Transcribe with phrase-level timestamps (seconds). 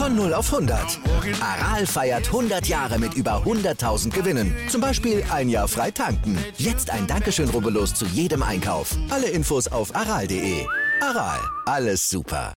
[0.00, 0.98] Von 0 auf 100.
[1.42, 4.56] Aral feiert 100 Jahre mit über 100.000 Gewinnen.
[4.68, 6.38] Zum Beispiel ein Jahr frei tanken.
[6.56, 8.96] Jetzt ein Dankeschön, rubbellos zu jedem Einkauf.
[9.10, 10.64] Alle Infos auf aral.de.
[11.02, 12.54] Aral, alles super.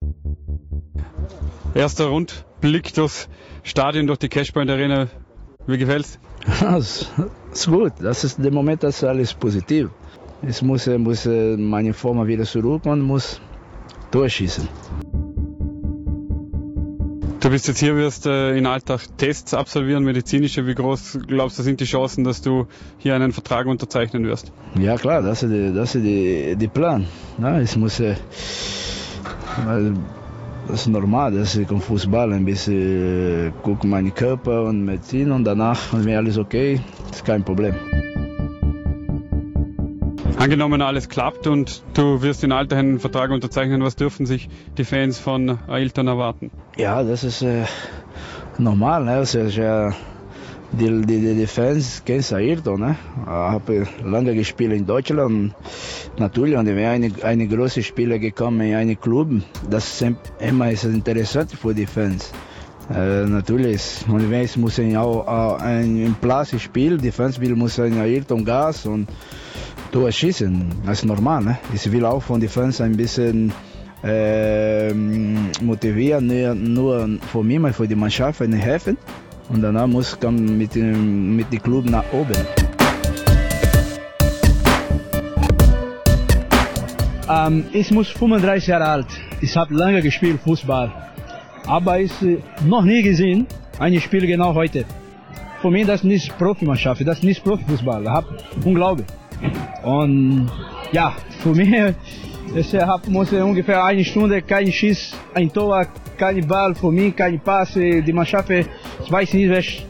[1.74, 3.28] Erster Rundblick durchs
[3.64, 5.08] Stadion, durch die Cashpoint Arena.
[5.66, 6.20] Wie gefällt's?
[6.62, 7.10] Das
[7.52, 7.94] ist gut.
[8.00, 9.90] Das ist der Moment, das ist alles positiv.
[10.48, 13.42] Ich muss, muss meine Form wieder zurück und muss
[14.12, 14.68] durchschießen.
[17.42, 20.68] Du bist jetzt hier, wirst äh, in Alltag Tests absolvieren, medizinische.
[20.68, 22.68] Wie groß glaubst du sind die Chancen, dass du
[23.00, 24.52] hier einen Vertrag unterzeichnen wirst?
[24.80, 27.08] Ja klar, das ist der das ist die, die Plan.
[27.42, 28.14] Ja, ich muss, äh,
[30.68, 35.32] das ist normal, dass ich im Fußball ein bisschen äh, gucke meinen Körper und Medizin
[35.32, 36.80] und danach, wenn alles okay,
[37.12, 37.74] ist kein Problem.
[40.42, 45.20] Angenommen, alles klappt und du wirst in Alter Vertrag unterzeichnen, was dürfen sich die Fans
[45.20, 46.50] von Ailton erwarten?
[46.78, 47.66] Ja, das ist äh,
[48.58, 49.06] normal.
[49.06, 49.18] Ne?
[49.18, 49.94] Das ist ja,
[50.72, 52.80] die, die, die Fans kennen Ailton.
[52.80, 52.96] Ne?
[53.22, 55.54] Ich habe lange gespielt in Deutschland.
[56.18, 59.30] Natürlich, und wenn eine, eine große Spieler gekommen in einen Club,
[59.70, 62.32] das ist immer ist interessant für die Fans.
[62.90, 68.44] Äh, natürlich, und wenn es muss auch äh, ein Platz spielen, die Fans ein Ailton
[68.44, 69.08] Gas und
[69.92, 70.66] durchschießen.
[70.86, 71.44] Das ist normal.
[71.44, 71.58] Ne?
[71.74, 73.52] Ich will auch von den Fans ein bisschen
[74.04, 74.94] äh,
[75.62, 78.98] motivieren, nur, nur für mich, mal für die Mannschaft helfen.
[79.50, 82.34] Und danach muss man mit dem, mit dem Club nach oben.
[87.30, 89.08] Ähm, ich muss 35 Jahre alt.
[89.42, 90.92] Ich habe lange gespielt Fußball.
[91.68, 93.46] Aber ich äh, noch nie gesehen,
[93.78, 94.86] ein Spiel genau heute.
[95.62, 98.04] Für mich das ist nicht Profimannschaft, das ist nicht Profifußball.
[98.04, 99.06] Ich habe Unglaublich.
[99.84, 100.50] Und
[100.92, 101.70] ja, für mich,
[102.56, 105.86] ich hab, muss ungefähr eine Stunde kein Schiss, ein Tor,
[106.18, 107.74] kein Ball für mich, kein Pass.
[107.74, 109.84] Die Mannschaft, ich weiß nicht, welche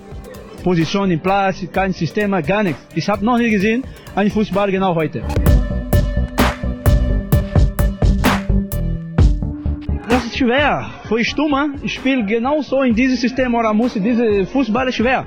[0.64, 2.80] Position im Platz, kein System, gar nichts.
[2.96, 3.84] Ich habe noch nie gesehen,
[4.16, 5.24] ein Fußball genau heute.
[10.08, 10.90] Das ist schwer.
[11.08, 15.26] Für Stummer, ich spiele genauso in diesem System oder muss diese Fußball schwer.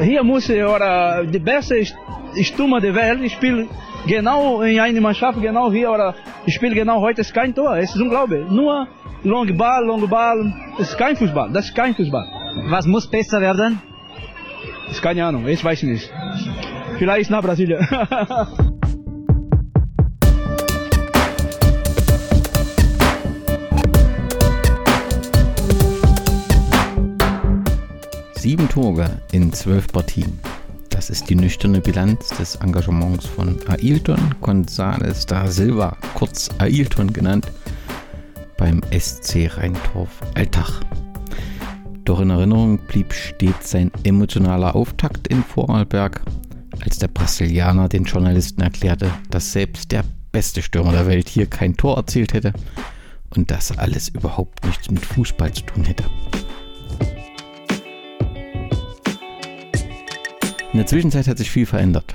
[0.00, 1.74] Hier muss oder die beste
[2.42, 3.68] Stürmer der Welt spielt
[4.06, 6.14] genau in einer Mannschaft, genau hier oder
[6.46, 8.48] ich spiele genau heute ist kein Tor, es ist unglaublich.
[8.48, 8.86] Nur
[9.24, 12.26] Long Ball, Long Ball, ist kein Fußball, das ist kein Fußball.
[12.68, 13.80] Was muss besser werden?
[14.90, 16.10] Ist keine Ahnung, ich weiß nicht.
[16.98, 17.86] Vielleicht nach Brasilien.
[28.48, 30.38] Sieben Tore in zwölf Partien.
[30.88, 37.52] Das ist die nüchterne Bilanz des Engagements von Ailton González da Silva, kurz Ailton genannt,
[38.56, 40.80] beim SC Rheintorf Alltag.
[42.06, 46.22] Doch in Erinnerung blieb stets sein emotionaler Auftakt in Vorarlberg,
[46.82, 51.76] als der Brasilianer den Journalisten erklärte, dass selbst der beste Stürmer der Welt hier kein
[51.76, 52.54] Tor erzielt hätte
[53.36, 56.04] und das alles überhaupt nichts mit Fußball zu tun hätte.
[60.72, 62.14] In der Zwischenzeit hat sich viel verändert.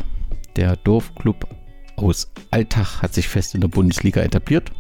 [0.56, 1.48] Der Dorfclub
[1.96, 4.72] aus Altach hat sich fest in der Bundesliga etabliert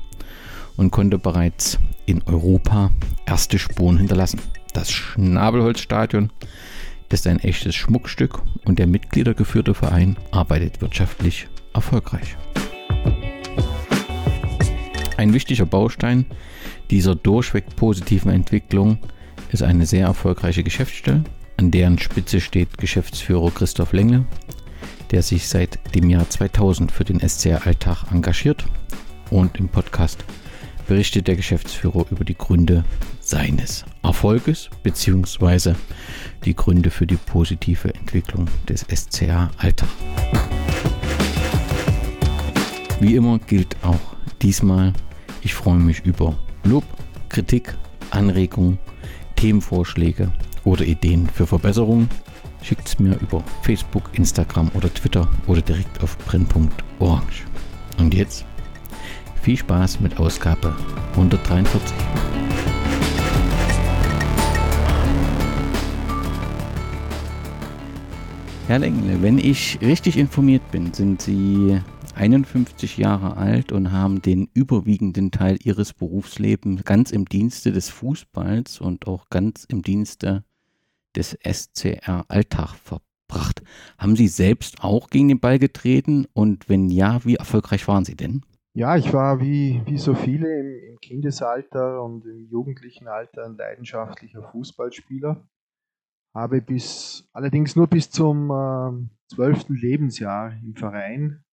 [0.78, 2.91] und konnte bereits in Europa
[3.25, 4.39] erste Spuren hinterlassen.
[4.73, 6.31] Das Schnabelholzstadion
[7.12, 12.38] ist ein echtes Schmuckstück und der mitgliedergeführte Verein arbeitet wirtschaftlich erfolgreich.
[15.17, 16.28] Ein wichtiger Baustein
[16.91, 19.00] dieser durchweg positiven Entwicklung
[19.51, 21.23] ist eine sehr erfolgreiche Geschäftsstelle
[21.57, 24.25] an deren Spitze steht Geschäftsführer Christoph Lengle,
[25.11, 28.65] der sich seit dem Jahr 2000 für den SCR Alltag engagiert
[29.29, 30.23] und im Podcast
[30.87, 32.83] berichtet der Geschäftsführer über die Gründe
[33.19, 35.75] seines Erfolges bzw.
[36.43, 39.89] die Gründe für die positive Entwicklung des SCA Alltag.
[42.99, 44.94] Wie immer gilt auch diesmal,
[45.41, 46.85] ich freue mich über Lob,
[47.29, 47.73] Kritik,
[48.11, 48.77] Anregungen,
[49.35, 50.31] Themenvorschläge
[50.65, 52.10] oder Ideen für Verbesserungen,
[52.62, 57.44] schickt es mir über Facebook, Instagram oder Twitter oder direkt auf print.orange.
[58.00, 58.45] Und jetzt
[59.42, 60.75] viel Spaß mit Ausgabe
[61.12, 61.94] 143.
[68.68, 71.81] Herr Lengle, wenn ich richtig informiert bin, sind Sie
[72.16, 78.80] 51 Jahre alt und haben den überwiegenden Teil Ihres Berufslebens ganz im Dienste des Fußballs
[78.80, 80.45] und auch ganz im Dienste
[81.15, 83.63] des SCR Alltag verbracht.
[83.98, 88.15] Haben Sie selbst auch gegen den Ball getreten und wenn ja, wie erfolgreich waren Sie
[88.15, 88.42] denn?
[88.75, 93.56] Ja, ich war wie, wie so viele im, im Kindesalter und im jugendlichen Alter ein
[93.56, 95.48] leidenschaftlicher Fußballspieler.
[96.33, 99.69] Habe bis, allerdings nur bis zum äh, 12.
[99.69, 101.44] Lebensjahr im Verein,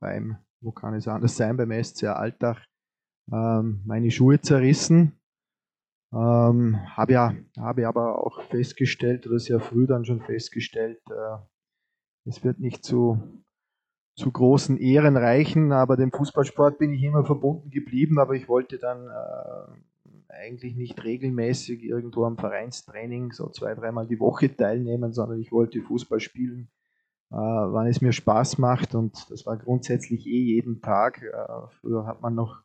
[0.00, 2.66] beim, wo kann es anders sein, beim SC Altach,
[3.32, 5.12] ähm, meine Schuhe zerrissen.
[6.14, 11.38] Ähm, habe, ja, habe aber auch festgestellt, oder sehr früh dann schon festgestellt, äh,
[12.24, 13.44] es wird nicht zu
[14.16, 18.78] zu großen Ehren reichen, aber dem Fußballsport bin ich immer verbunden geblieben, aber ich wollte
[18.78, 25.40] dann äh, eigentlich nicht regelmäßig irgendwo am Vereinstraining so zwei, dreimal die Woche teilnehmen, sondern
[25.40, 26.68] ich wollte Fußball spielen,
[27.32, 31.22] äh, wann es mir Spaß macht und das war grundsätzlich eh jeden Tag.
[31.22, 32.62] Äh, früher hat man noch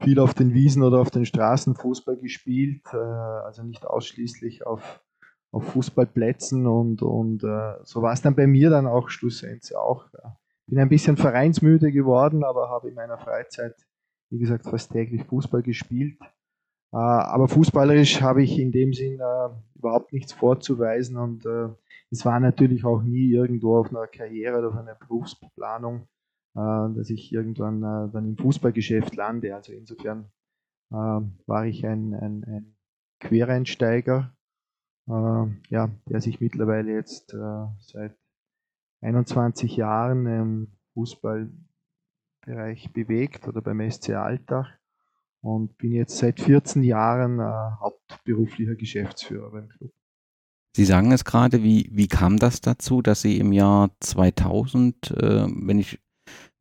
[0.00, 5.02] viel auf den Wiesen oder auf den Straßen Fußball gespielt, äh, also nicht ausschließlich auf
[5.52, 10.06] auf Fußballplätzen und, und äh, so war es dann bei mir dann auch schlussendlich auch.
[10.12, 10.36] Ja
[10.70, 13.74] bin ein bisschen vereinsmüde geworden, aber habe in meiner Freizeit,
[14.30, 16.16] wie gesagt, fast täglich Fußball gespielt.
[16.92, 21.68] Äh, aber fußballerisch habe ich in dem Sinn äh, überhaupt nichts vorzuweisen und äh,
[22.10, 26.08] es war natürlich auch nie irgendwo auf einer Karriere oder auf einer Berufsplanung,
[26.54, 29.54] dass ich irgendwann dann im Fußballgeschäft lande.
[29.54, 30.30] Also insofern
[30.90, 32.76] war ich ein, ein, ein
[33.20, 34.34] Quereinsteiger,
[35.06, 37.36] ja, der sich mittlerweile jetzt
[37.80, 38.16] seit
[39.02, 44.80] 21 Jahren im Fußballbereich bewegt oder beim SC Alltag
[45.42, 49.92] und bin jetzt seit 14 Jahren äh, hauptberuflicher Geschäftsführer beim Club.
[50.76, 55.46] Sie sagen es gerade, wie, wie kam das dazu, dass Sie im Jahr 2000, äh,
[55.48, 55.98] wenn ich,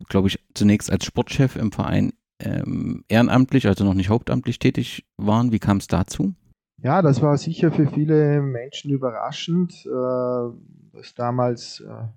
[0.07, 5.51] glaube ich, zunächst als Sportchef im Verein ähm, ehrenamtlich, also noch nicht hauptamtlich tätig waren?
[5.51, 6.33] Wie kam es dazu?
[6.81, 12.07] Ja, das war sicher für viele Menschen überraschend, äh, dass damals äh,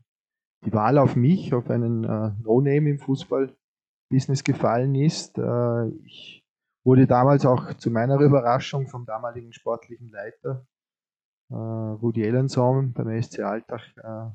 [0.65, 5.37] die Wahl auf mich, auf einen äh, No-Name im Fußballbusiness gefallen ist.
[5.39, 6.45] Äh, ich
[6.85, 10.65] wurde damals auch zu meiner Überraschung vom damaligen sportlichen Leiter
[11.51, 14.31] äh, Rudi Ellenson beim SC Alltag äh,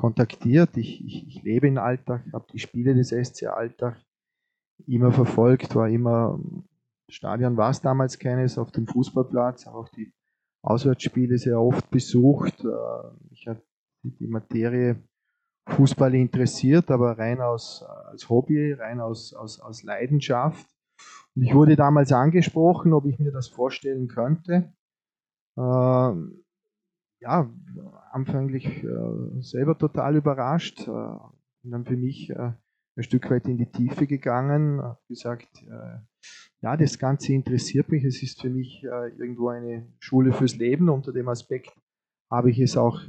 [0.00, 0.76] kontaktiert.
[0.76, 4.00] Ich, ich, ich, lebe in Alltag, habe die Spiele des SC Alltag
[4.86, 6.40] immer verfolgt, war immer
[7.10, 10.12] Stadion war es damals keines, auf dem Fußballplatz, auch die
[10.62, 12.64] Auswärtsspiele sehr oft besucht.
[12.64, 13.62] Äh, ich habe
[14.02, 15.02] die Materie
[15.68, 20.66] Fußball interessiert, aber rein aus, als Hobby, rein aus, aus, aus Leidenschaft.
[21.34, 24.72] Und ich wurde damals angesprochen, ob ich mir das vorstellen könnte.
[25.56, 26.12] Äh,
[27.20, 27.50] ja,
[28.12, 30.80] anfänglich äh, selber total überrascht.
[30.88, 31.16] Äh,
[31.62, 32.52] bin dann für mich äh,
[32.96, 35.98] ein Stück weit in die Tiefe gegangen, habe gesagt, äh,
[36.62, 38.04] ja, das Ganze interessiert mich.
[38.04, 40.88] Es ist für mich äh, irgendwo eine Schule fürs Leben.
[40.88, 41.72] Unter dem Aspekt
[42.30, 43.00] habe ich es auch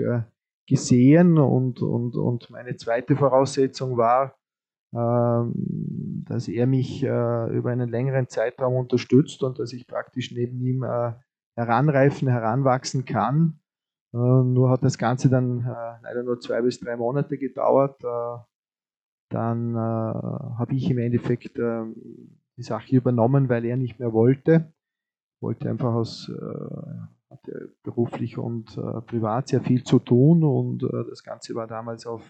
[0.68, 4.36] gesehen und, und, und meine zweite Voraussetzung war,
[4.94, 10.60] ähm, dass er mich äh, über einen längeren Zeitraum unterstützt und dass ich praktisch neben
[10.60, 11.14] ihm äh,
[11.56, 13.61] heranreifen, heranwachsen kann.
[14.14, 15.64] Äh, nur hat das Ganze dann
[16.04, 18.04] leider nur zwei bis drei Monate gedauert.
[19.30, 24.74] dann habe ich im Endeffekt die Sache übernommen, weil er nicht mehr wollte.
[25.40, 26.30] Wollte einfach aus
[27.32, 32.06] hatte beruflich und äh, privat sehr viel zu tun und äh, das Ganze war damals
[32.06, 32.22] auf,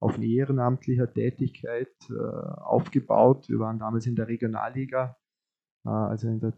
[0.00, 3.48] auf ehrenamtlicher Tätigkeit äh, aufgebaut.
[3.48, 5.16] Wir waren damals in der Regionalliga,
[5.86, 6.52] äh, also in der,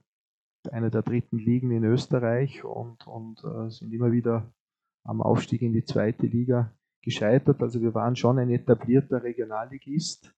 [0.71, 4.52] einer der dritten Ligen in Österreich und, und äh, sind immer wieder
[5.04, 7.62] am Aufstieg in die zweite Liga gescheitert.
[7.62, 10.35] Also wir waren schon ein etablierter Regionalligist.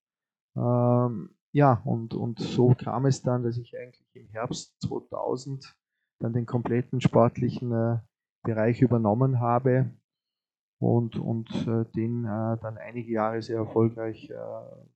[0.57, 5.77] Ähm, ja, und, und so kam es dann, dass ich eigentlich im Herbst 2000
[6.21, 7.99] dann den kompletten sportlichen äh,
[8.43, 9.91] Bereich übernommen habe
[10.79, 14.35] und, und äh, den äh, dann einige Jahre sehr erfolgreich äh,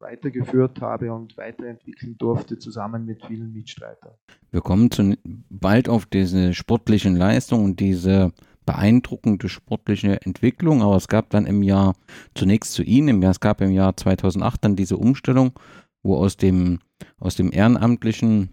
[0.00, 4.12] weitergeführt habe und weiterentwickeln durfte, zusammen mit vielen Mitstreitern.
[4.50, 8.32] Wir kommen zu, bald auf diese sportlichen Leistungen und diese
[8.68, 11.94] beeindruckende sportliche Entwicklung, aber es gab dann im Jahr,
[12.34, 15.58] zunächst zu Ihnen, im Jahr, es gab im Jahr 2008 dann diese Umstellung,
[16.02, 16.80] wo aus dem,
[17.18, 18.50] aus dem ehrenamtlichen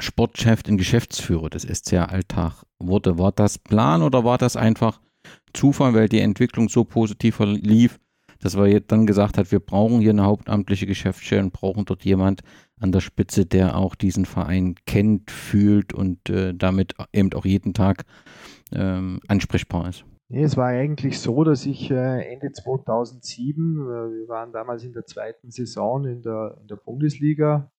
[0.00, 3.18] Sportchef in Geschäftsführer des SCA Alltag wurde.
[3.18, 5.00] War das Plan oder war das einfach
[5.52, 8.00] Zufall, weil die Entwicklung so positiv lief,
[8.40, 12.04] dass man jetzt dann gesagt hat, wir brauchen hier eine hauptamtliche Geschäftsstelle und brauchen dort
[12.04, 12.42] jemand
[12.80, 17.74] an der Spitze, der auch diesen Verein kennt, fühlt und äh, damit eben auch jeden
[17.74, 18.04] Tag
[18.72, 20.04] ähm, ansprechbar ist?
[20.28, 25.06] Es war eigentlich so, dass ich äh, Ende 2007, äh, wir waren damals in der
[25.06, 27.70] zweiten Saison in der, in der Bundesliga,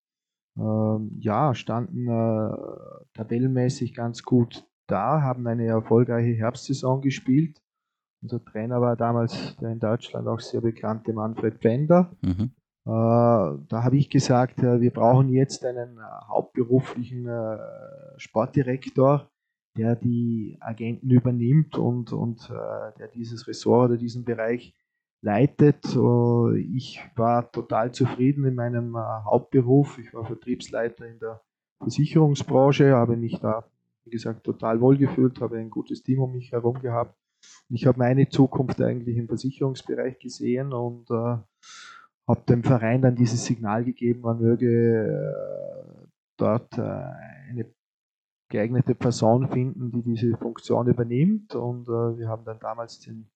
[0.58, 2.58] ähm, ja, standen äh,
[3.13, 7.62] tabellenmäßig ganz gut da, haben eine erfolgreiche Herbstsaison gespielt.
[8.22, 12.15] Unser Trainer war damals der in Deutschland auch sehr bekannte Manfred Pfänder.
[12.22, 12.51] Mhm.
[12.84, 17.29] da habe ich gesagt, wir brauchen jetzt einen hauptberuflichen
[18.15, 19.29] Sportdirektor,
[19.77, 24.74] der die Agenten übernimmt und, und der dieses Ressort oder diesen Bereich
[25.22, 25.86] leitet.
[26.74, 29.98] Ich war total zufrieden in meinem Hauptberuf.
[30.00, 31.41] Ich war Vertriebsleiter in der
[31.79, 33.63] Versicherungsbranche, habe mich da,
[34.05, 37.15] wie gesagt, total wohlgefühlt, habe ein gutes Team um mich herum gehabt.
[37.69, 41.38] Ich habe meine Zukunft eigentlich im Versicherungsbereich gesehen und äh,
[42.27, 46.07] habe dem Verein dann dieses Signal gegeben, man möge äh,
[46.38, 47.65] dort äh, eine
[48.50, 51.56] geeignete Person finden, die diese Funktion übernimmt.
[51.56, 53.30] Und äh, wir haben dann damals den,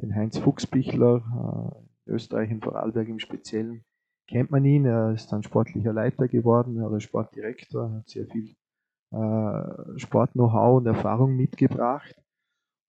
[0.00, 3.84] den Heinz Fuchsbichler, äh, Österreich in Vorarlberg im Speziellen,
[4.28, 4.84] kennt man ihn.
[4.84, 8.56] Er ist dann sportlicher Leiter geworden, er ist Sportdirektor, hat sehr viel
[9.12, 12.14] äh, Sport-Know-how und Erfahrung mitgebracht.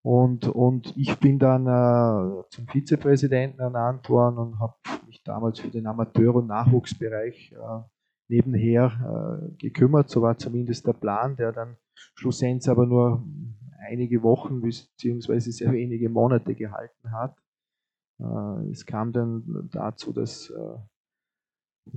[0.03, 5.69] Und, und ich bin dann äh, zum Vizepräsidenten ernannt worden und habe mich damals für
[5.69, 7.83] den Amateur- und Nachwuchsbereich äh,
[8.29, 10.11] nebenher äh, gekümmert.
[10.11, 11.77] So war zumindest der Plan, der dann
[12.15, 13.25] schlussendlich aber nur
[13.89, 15.39] einige Wochen bzw.
[15.39, 17.37] sehr wenige Monate gehalten hat.
[18.21, 20.79] Äh, es kam dann dazu, dass äh,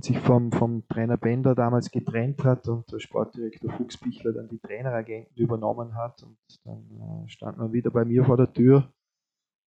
[0.02, 5.36] sich vom, vom Trainer Bender damals getrennt hat und der Sportdirektor Fuchsbichler dann die Traineragenten
[5.36, 6.22] übernommen hat.
[6.22, 8.92] Und dann stand man wieder bei mir vor der Tür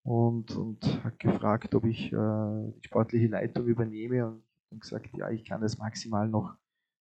[0.02, 4.26] und, und hat gefragt, ob ich die sportliche Leitung übernehme.
[4.26, 4.42] Und
[4.74, 6.56] habe gesagt, ja, ich kann das maximal noch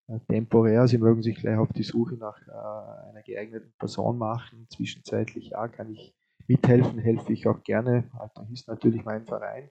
[0.07, 0.87] äh, temporär.
[0.87, 4.67] Sie mögen sich gleich auf die Suche nach äh, einer geeigneten Person machen.
[4.69, 6.15] Zwischenzeitlich, ja, kann ich
[6.47, 8.09] mithelfen, helfe ich auch gerne.
[8.17, 9.69] Alter ist natürlich mein Verein.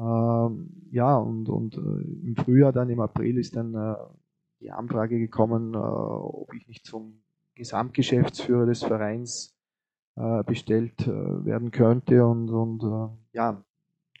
[0.00, 3.96] Ähm, ja, und, und äh, im Frühjahr, dann im April, ist dann äh,
[4.60, 7.22] die Anfrage gekommen, äh, ob ich nicht zum
[7.56, 9.56] Gesamtgeschäftsführer des Vereins
[10.14, 12.24] äh, bestellt werden könnte.
[12.24, 13.64] Und, und ja,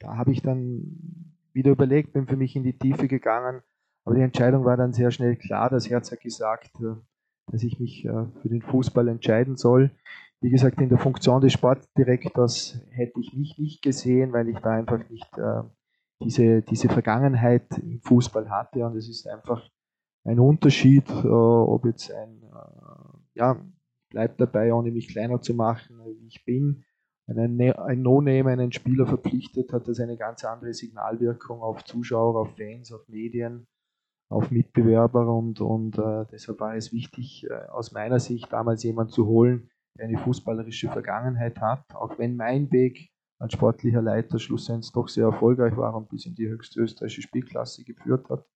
[0.00, 1.27] da habe ich dann
[1.58, 3.60] wieder überlegt, bin für mich in die Tiefe gegangen.
[4.04, 5.68] Aber die Entscheidung war dann sehr schnell klar.
[5.68, 6.70] Das Herz hat gesagt,
[7.50, 9.90] dass ich mich für den Fußball entscheiden soll.
[10.40, 14.70] Wie gesagt, in der Funktion des Sportdirektors hätte ich mich nicht gesehen, weil ich da
[14.70, 15.62] einfach nicht äh,
[16.22, 18.86] diese, diese Vergangenheit im Fußball hatte.
[18.86, 19.68] Und es ist einfach
[20.24, 23.60] ein Unterschied, äh, ob jetzt ein, äh, ja,
[24.10, 26.84] bleibt dabei, ohne mich kleiner zu machen, wie ich bin.
[27.28, 31.84] Wenn ein, ne-, ein No-Name einen Spieler verpflichtet, hat das eine ganz andere Signalwirkung auf
[31.84, 33.66] Zuschauer, auf Fans, auf Medien,
[34.30, 39.12] auf Mitbewerber und, und äh, deshalb war es wichtig, äh, aus meiner Sicht damals jemanden
[39.12, 39.68] zu holen,
[39.98, 45.26] der eine fußballerische Vergangenheit hat, auch wenn mein Weg als sportlicher Leiter schlussendlich doch sehr
[45.26, 48.46] erfolgreich war und bis in die höchste österreichische Spielklasse geführt hat.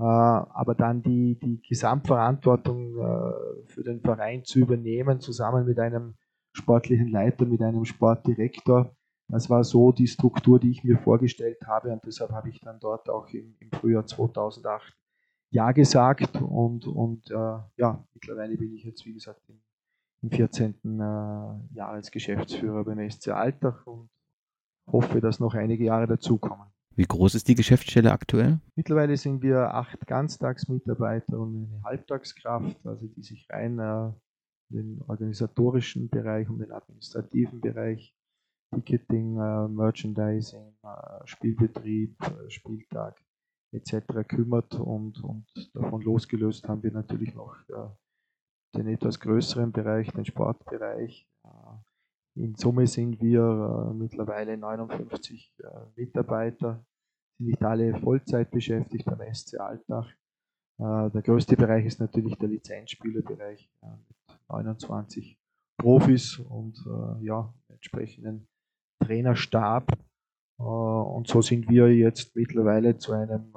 [0.00, 6.14] Äh, aber dann die, die Gesamtverantwortung äh, für den Verein zu übernehmen, zusammen mit einem
[6.52, 8.94] sportlichen Leiter, mit einem Sportdirektor,
[9.28, 12.80] das war so die Struktur, die ich mir vorgestellt habe und deshalb habe ich dann
[12.80, 14.94] dort auch im, im Frühjahr 2008
[15.50, 19.60] Ja gesagt und, und äh, ja, mittlerweile bin ich jetzt, wie gesagt, im
[20.22, 20.74] im 14.
[20.84, 20.98] Äh,
[21.74, 24.10] Jahr als Geschäftsführer beim SC Altach und
[24.86, 26.66] hoffe, dass noch einige Jahre dazukommen.
[26.96, 28.58] Wie groß ist die Geschäftsstelle aktuell?
[28.74, 34.10] Mittlerweile sind wir acht Ganztagsmitarbeiter und eine Halbtagskraft, also die sich rein äh,
[34.68, 38.14] den organisatorischen Bereich, um den administrativen Bereich,
[38.70, 43.16] Ticketing, äh, Merchandising, äh, Spielbetrieb, äh, Spieltag
[43.72, 44.26] etc.
[44.26, 47.54] kümmert und, und davon losgelöst haben wir natürlich noch
[48.74, 51.28] den etwas größeren Bereich, den Sportbereich.
[52.34, 56.82] In Summe sind wir mittlerweile 59 äh, Mitarbeiter,
[57.36, 60.10] sind nicht alle Vollzeit beschäftigt beim SC Altach.
[60.78, 64.17] Der größte Bereich ist natürlich der Lizenzspielerbereich mit
[64.48, 65.38] 29
[65.78, 66.84] Profis und
[67.20, 68.48] ja, entsprechenden
[69.04, 69.96] Trainerstab.
[70.56, 73.54] Und so sind wir jetzt mittlerweile zu einem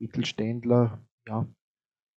[0.00, 1.46] Mittelständler, ja,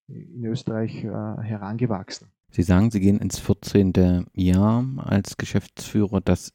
[0.07, 2.31] in Österreich äh, herangewachsen.
[2.51, 4.27] Sie sagen, Sie gehen ins 14.
[4.33, 6.53] Jahr als Geschäftsführer, das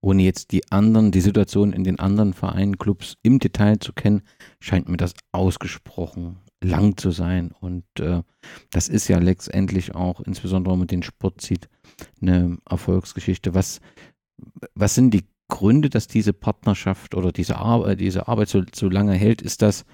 [0.00, 4.22] ohne jetzt die anderen, die Situation in den anderen Vereinen, Clubs im Detail zu kennen,
[4.60, 7.52] scheint mir das ausgesprochen lang zu sein.
[7.60, 8.22] Und äh,
[8.70, 11.68] das ist ja letztendlich auch, insbesondere man den Sport sieht,
[12.20, 13.54] eine Erfolgsgeschichte.
[13.54, 13.80] Was,
[14.74, 19.14] was sind die Gründe, dass diese Partnerschaft oder diese, Ar diese Arbeit so, so lange
[19.14, 19.40] hält?
[19.40, 19.84] Ist das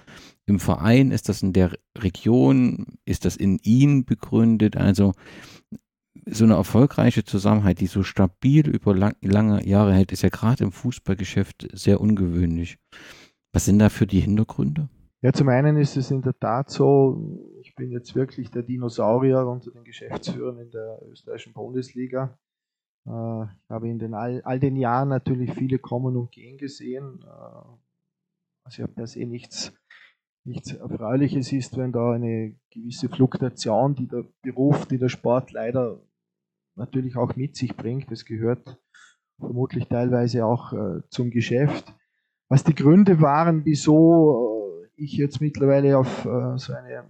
[0.46, 1.11] im Verein?
[1.11, 2.99] Ist das in der Region?
[3.04, 4.76] Ist das in Ihnen begründet?
[4.76, 5.12] Also
[6.26, 10.64] so eine erfolgreiche Zusammenhalt, die so stabil über lang, lange Jahre hält, ist ja gerade
[10.64, 12.78] im Fußballgeschäft sehr ungewöhnlich.
[13.52, 14.88] Was sind da für die Hintergründe?
[15.23, 19.47] Ja, zum einen ist es in der Tat so, ich bin jetzt wirklich der Dinosaurier
[19.47, 22.38] unter den Geschäftsführern in der österreichischen Bundesliga.
[23.07, 27.21] Äh, ich habe in den all, all den Jahren natürlich viele kommen und gehen gesehen.
[27.23, 27.76] Äh,
[28.64, 29.73] was ja per se nichts,
[30.45, 36.02] nichts Erfreuliches ist, wenn da eine gewisse Fluktuation, die der Beruf, die der Sport leider
[36.76, 38.78] natürlich auch mit sich bringt, das gehört
[39.38, 41.93] vermutlich teilweise auch äh, zum Geschäft.
[42.49, 47.04] Was die Gründe waren, wieso äh, ich jetzt mittlerweile auf äh, so eine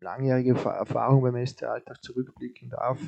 [0.00, 2.98] langjährige Erfahrung beim SC Alltag zurückblicken darf.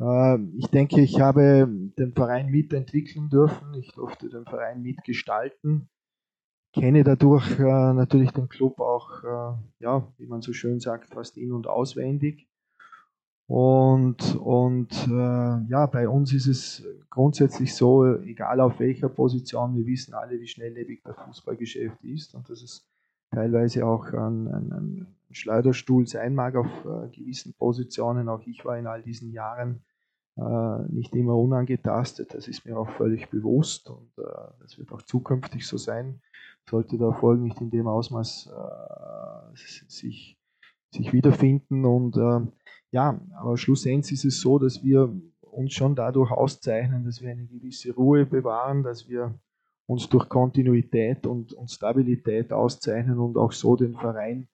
[0.00, 1.66] Äh, ich denke, ich habe
[1.98, 5.88] den Verein mitentwickeln dürfen, ich durfte den Verein mitgestalten,
[6.72, 11.36] kenne dadurch äh, natürlich den Club auch, äh, ja, wie man so schön sagt, fast
[11.36, 12.46] in- und auswendig.
[13.48, 19.86] Und, und äh, ja, bei uns ist es grundsätzlich so, egal auf welcher Position, wir
[19.86, 22.86] wissen alle, wie schnelllebig das Fußballgeschäft ist und dass es
[23.30, 28.28] teilweise auch ein, ein, ein Schleuderstuhl sein mag auf äh, gewissen Positionen.
[28.28, 29.82] Auch ich war in all diesen Jahren
[30.36, 34.24] äh, nicht immer unangetastet, das ist mir auch völlig bewusst und äh,
[34.60, 36.20] das wird auch zukünftig so sein.
[36.68, 39.56] Sollte der Erfolg nicht in dem Ausmaß äh,
[39.88, 40.36] sich,
[40.90, 42.46] sich wiederfinden und äh,
[42.90, 47.46] ja, aber schlussendlich ist es so, dass wir uns schon dadurch auszeichnen, dass wir eine
[47.46, 49.38] gewisse Ruhe bewahren, dass wir
[49.86, 54.48] uns durch Kontinuität und, und Stabilität auszeichnen und auch so den Verein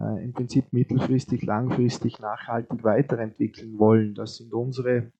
[0.00, 4.14] äh, im Prinzip mittelfristig, langfristig, nachhaltig weiterentwickeln wollen.
[4.14, 5.12] Das sind unsere,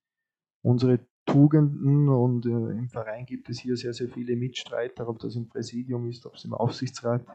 [0.62, 5.34] unsere Tugenden und äh, im Verein gibt es hier sehr, sehr viele Mitstreiter, ob das
[5.34, 7.26] im Präsidium ist, ob es im Aufsichtsrat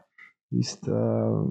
[0.50, 0.88] ist.
[0.88, 1.42] Äh,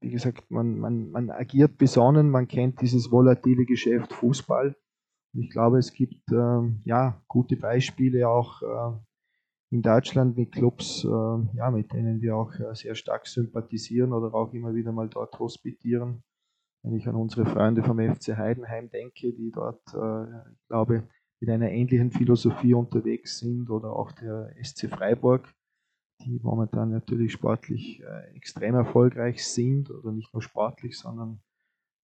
[0.00, 4.76] wie gesagt, man, man, man agiert besonnen, man kennt dieses volatile Geschäft Fußball.
[5.34, 8.98] Ich glaube, es gibt äh, ja, gute Beispiele auch äh,
[9.70, 14.34] in Deutschland mit Clubs, äh, ja, mit denen wir auch äh, sehr stark sympathisieren oder
[14.34, 16.22] auch immer wieder mal dort hospitieren.
[16.82, 21.08] Wenn ich an unsere Freunde vom FC Heidenheim denke, die dort, äh, ich glaube,
[21.40, 25.52] mit einer ähnlichen Philosophie unterwegs sind oder auch der SC Freiburg,
[26.20, 31.40] die momentan natürlich sportlich äh, extrem erfolgreich sind oder nicht nur sportlich, sondern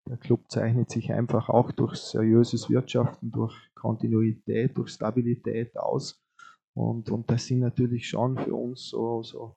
[0.09, 6.23] der Club zeichnet sich einfach auch durch seriöses Wirtschaften, durch Kontinuität, durch Stabilität aus.
[6.75, 9.57] Und, und das sind natürlich schon für uns so, so,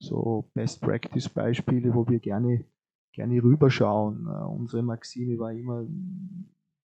[0.00, 2.64] so Best-Practice-Beispiele, wo wir gerne,
[3.12, 4.26] gerne rüberschauen.
[4.26, 5.86] Uh, unsere Maxime war immer,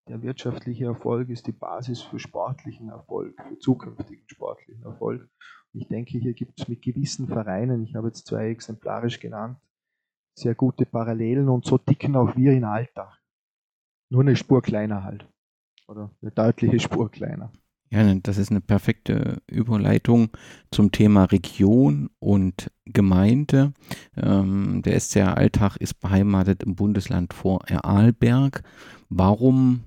[0.08, 5.30] der wirtschaftliche Erfolg ist die Basis für sportlichen Erfolg, für zukünftigen sportlichen Erfolg.
[5.74, 9.58] Ich denke, hier gibt es mit gewissen Vereinen, ich habe jetzt zwei exemplarisch genannt,
[10.38, 13.20] sehr gute Parallelen und so ticken auch wir in Alltag.
[14.10, 15.28] Nur eine Spur kleiner halt.
[15.88, 17.52] Oder eine deutliche Spur kleiner.
[17.90, 20.30] Ja, das ist eine perfekte Überleitung
[20.72, 23.74] zum Thema Region und Gemeinde.
[24.18, 28.64] Ähm, der SCR Alltag ist beheimatet im Bundesland Vorarlberg.
[29.10, 29.86] Warum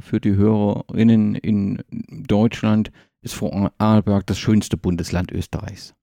[0.00, 1.82] für die Hörerinnen in
[2.26, 2.90] Deutschland
[3.22, 5.94] ist Vorarlberg das schönste Bundesland Österreichs?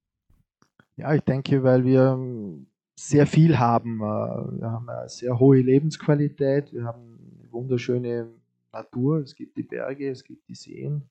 [0.98, 4.00] Ja, ich denke, weil wir ähm, sehr viel haben.
[4.00, 8.30] Äh, wir haben eine sehr hohe Lebensqualität, wir haben eine wunderschöne
[8.72, 11.10] Natur, es gibt die Berge, es gibt die Seen,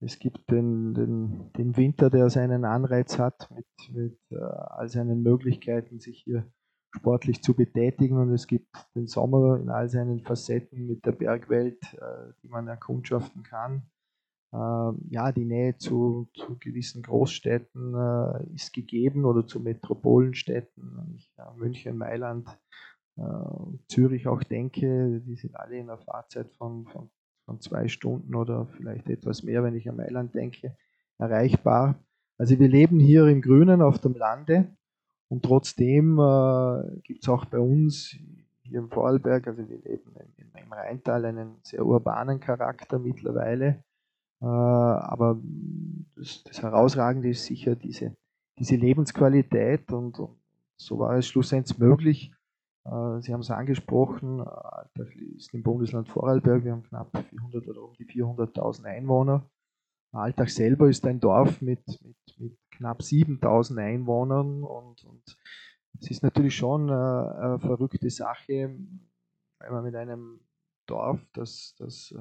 [0.00, 5.22] es gibt den, den, den Winter, der seinen Anreiz hat mit, mit äh, all seinen
[5.22, 6.46] Möglichkeiten, sich hier
[6.94, 11.82] sportlich zu betätigen und es gibt den Sommer in all seinen Facetten mit der Bergwelt,
[11.94, 13.82] äh, die man erkundschaften kann.
[14.52, 20.96] Ähm, ja, die Nähe zu, zu gewissen Großstädten äh, ist gegeben oder zu Metropolenstädten.
[20.96, 22.48] Wenn ich an München, Mailand,
[23.16, 23.22] äh,
[23.88, 27.10] Zürich auch denke, die sind alle in einer Fahrzeit von, von,
[27.46, 30.76] von zwei Stunden oder vielleicht etwas mehr, wenn ich an Mailand denke,
[31.18, 31.96] erreichbar.
[32.38, 34.76] Also wir leben hier im Grünen auf dem Lande
[35.34, 38.16] und trotzdem äh, gibt es auch bei uns
[38.62, 43.82] hier im Vorarlberg, also wir leben im, im Rheintal, einen sehr urbanen Charakter mittlerweile.
[44.40, 45.40] Äh, aber
[46.14, 48.14] das, das, Herausragende ist sicher diese,
[48.60, 50.38] diese Lebensqualität und, und
[50.76, 52.30] so war es schlussendlich möglich.
[52.84, 54.38] Äh, Sie haben es angesprochen,
[54.94, 59.50] das ist im Bundesland Vorarlberg, wir haben knapp 400 oder um die 400.000 Einwohner.
[60.14, 65.36] Alltag selber ist ein Dorf mit, mit, mit knapp 7000 Einwohnern und, und
[66.00, 68.76] es ist natürlich schon eine, eine, verrückte Sache,
[69.58, 70.40] wenn man mit einem
[70.86, 72.14] Dorf, das, das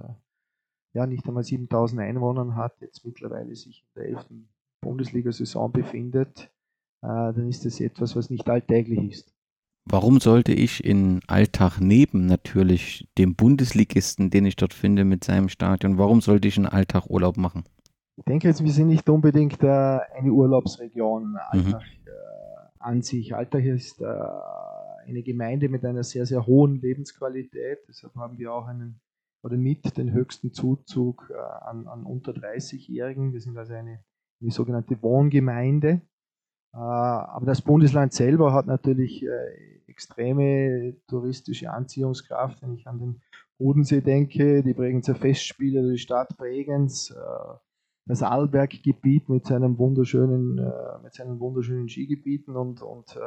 [0.94, 4.26] ja nicht einmal 7000 Einwohnern hat, jetzt mittlerweile sich in der 11.
[4.82, 6.52] Bundesliga-Saison befindet,
[7.02, 9.34] äh, dann ist das etwas, was nicht alltäglich ist.
[9.86, 15.50] Warum sollte ich in Alltag neben natürlich dem Bundesligisten, den ich dort finde mit seinem
[15.50, 17.66] Stadion, warum sollte ich in Alltag Urlaub machen?
[18.16, 21.36] Ich denke jetzt, wir sind nicht unbedingt äh, eine Urlaubsregion.
[21.50, 22.08] Alltag mhm.
[22.08, 23.34] äh, an sich.
[23.36, 27.80] Alltag ist äh, eine Gemeinde mit einer sehr, sehr hohen Lebensqualität.
[27.88, 29.00] Deshalb haben wir auch einen
[29.42, 33.34] oder mit den höchsten Zuzug äh, an, an unter 30-Jährigen.
[33.34, 34.04] Wir sind also eine,
[34.42, 36.02] eine sogenannte Wohngemeinde.
[36.72, 39.26] aber das Bundesland selber hat natürlich
[39.88, 43.22] extreme touristische Anziehungskraft, wenn ich an den
[43.60, 47.14] Bodensee denke, die Bregenzer Festspiele, die Stadt Bregenz,
[48.06, 50.56] das Arlberggebiet mit seinem wunderschönen,
[51.04, 53.18] mit seinen wunderschönen Skigebieten und, und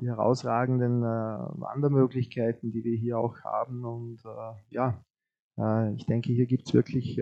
[0.00, 3.84] die herausragenden Wandermöglichkeiten, die wir hier auch haben.
[3.84, 4.22] Und
[4.70, 5.02] ja,
[5.96, 7.20] ich denke, hier gibt es wirklich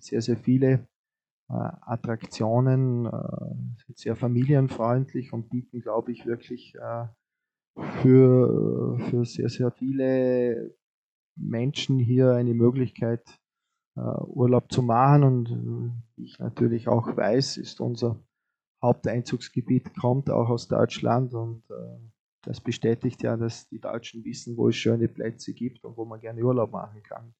[0.00, 0.88] sehr, sehr viele
[1.48, 3.08] Attraktionen,
[3.86, 6.76] sind sehr familienfreundlich und bieten, glaube ich, wirklich
[8.02, 10.74] für, für sehr, sehr viele
[11.36, 13.38] Menschen hier eine Möglichkeit,
[13.96, 15.24] Urlaub zu machen.
[15.24, 18.20] Und wie ich natürlich auch weiß, ist unser
[18.82, 21.62] Haupteinzugsgebiet kommt auch aus Deutschland und
[22.42, 26.20] das bestätigt ja, dass die Deutschen wissen, wo es schöne Plätze gibt und wo man
[26.20, 27.34] gerne Urlaub machen kann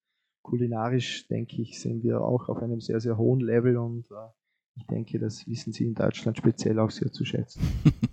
[0.47, 4.29] kulinarisch, denke ich, sind wir auch auf einem sehr, sehr hohen Level und äh,
[4.77, 7.63] ich denke, das wissen Sie in Deutschland speziell auch sehr zu schätzen.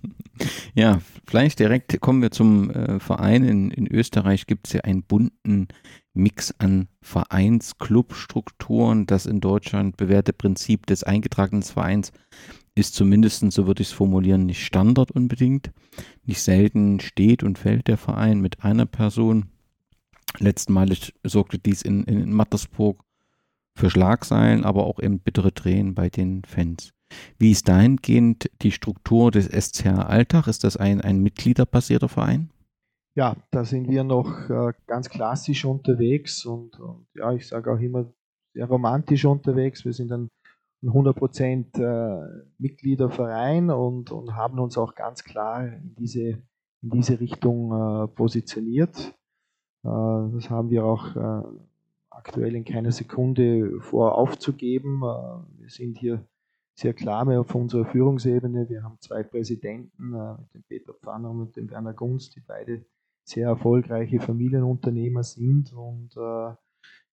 [0.74, 3.44] ja, vielleicht direkt kommen wir zum äh, Verein.
[3.44, 5.68] In, in Österreich gibt es ja einen bunten
[6.12, 9.06] Mix an Vereins-Club-Strukturen.
[9.06, 12.12] Das in Deutschland bewährte Prinzip des eingetragenen Vereins
[12.74, 15.70] ist zumindest, so würde ich es formulieren, nicht Standard unbedingt.
[16.24, 19.50] Nicht selten steht und fällt der Verein mit einer Person
[20.38, 23.04] Letztmalig sorgte dies in, in Mattersburg
[23.76, 26.93] für Schlagseilen, aber auch eben bittere Tränen bei den Fans.
[27.38, 30.46] Wie ist dahingehend die Struktur des SCR Alltag?
[30.46, 32.50] Ist das ein, ein mitgliederbasierter Verein?
[33.16, 37.78] Ja, da sind wir noch äh, ganz klassisch unterwegs und, und ja, ich sage auch
[37.78, 38.12] immer
[38.54, 39.84] sehr romantisch unterwegs.
[39.84, 40.30] Wir sind ein,
[40.82, 46.42] ein 100% äh, Mitgliederverein und, und haben uns auch ganz klar in diese,
[46.82, 49.14] in diese Richtung äh, positioniert.
[49.84, 51.42] Äh, das haben wir auch äh,
[52.10, 55.02] aktuell in keiner Sekunde vor aufzugeben.
[55.02, 56.26] Äh, wir sind hier
[56.74, 58.68] sehr klar auf unserer Führungsebene.
[58.68, 60.12] Wir haben zwei Präsidenten,
[60.52, 62.84] den Peter Pfanner und den Werner Gunst, die beide
[63.24, 65.72] sehr erfolgreiche Familienunternehmer sind.
[65.72, 66.14] Und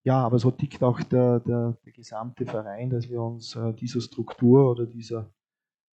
[0.04, 4.72] ja, aber so tickt auch der, der, der gesamte Verein, dass wir uns dieser Struktur
[4.72, 5.32] oder dieser,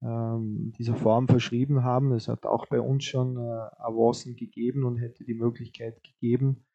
[0.01, 2.13] ähm, dieser Form verschrieben haben.
[2.13, 3.41] Es hat auch bei uns schon äh,
[3.79, 6.65] Avancen gegeben und hätte die Möglichkeit gegeben,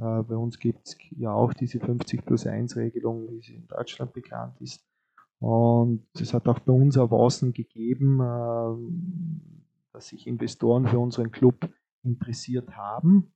[0.00, 3.66] äh, bei uns gibt es ja auch diese 50 plus 1 Regelung, wie sie in
[3.66, 4.82] Deutschland bekannt ist.
[5.40, 11.68] Und es hat auch bei uns Avancen gegeben, äh, dass sich Investoren für unseren Club
[12.02, 13.32] interessiert haben.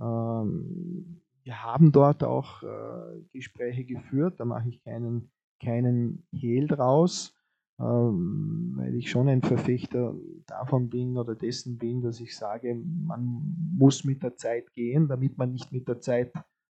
[0.00, 7.34] Ähm, wir haben dort auch äh, Gespräche geführt, da mache ich keinen, keinen Hehl draus.
[7.80, 10.14] Ähm, weil ich schon ein Verfechter
[10.46, 15.38] davon bin oder dessen bin, dass ich sage, man muss mit der Zeit gehen, damit
[15.38, 16.30] man nicht mit der Zeit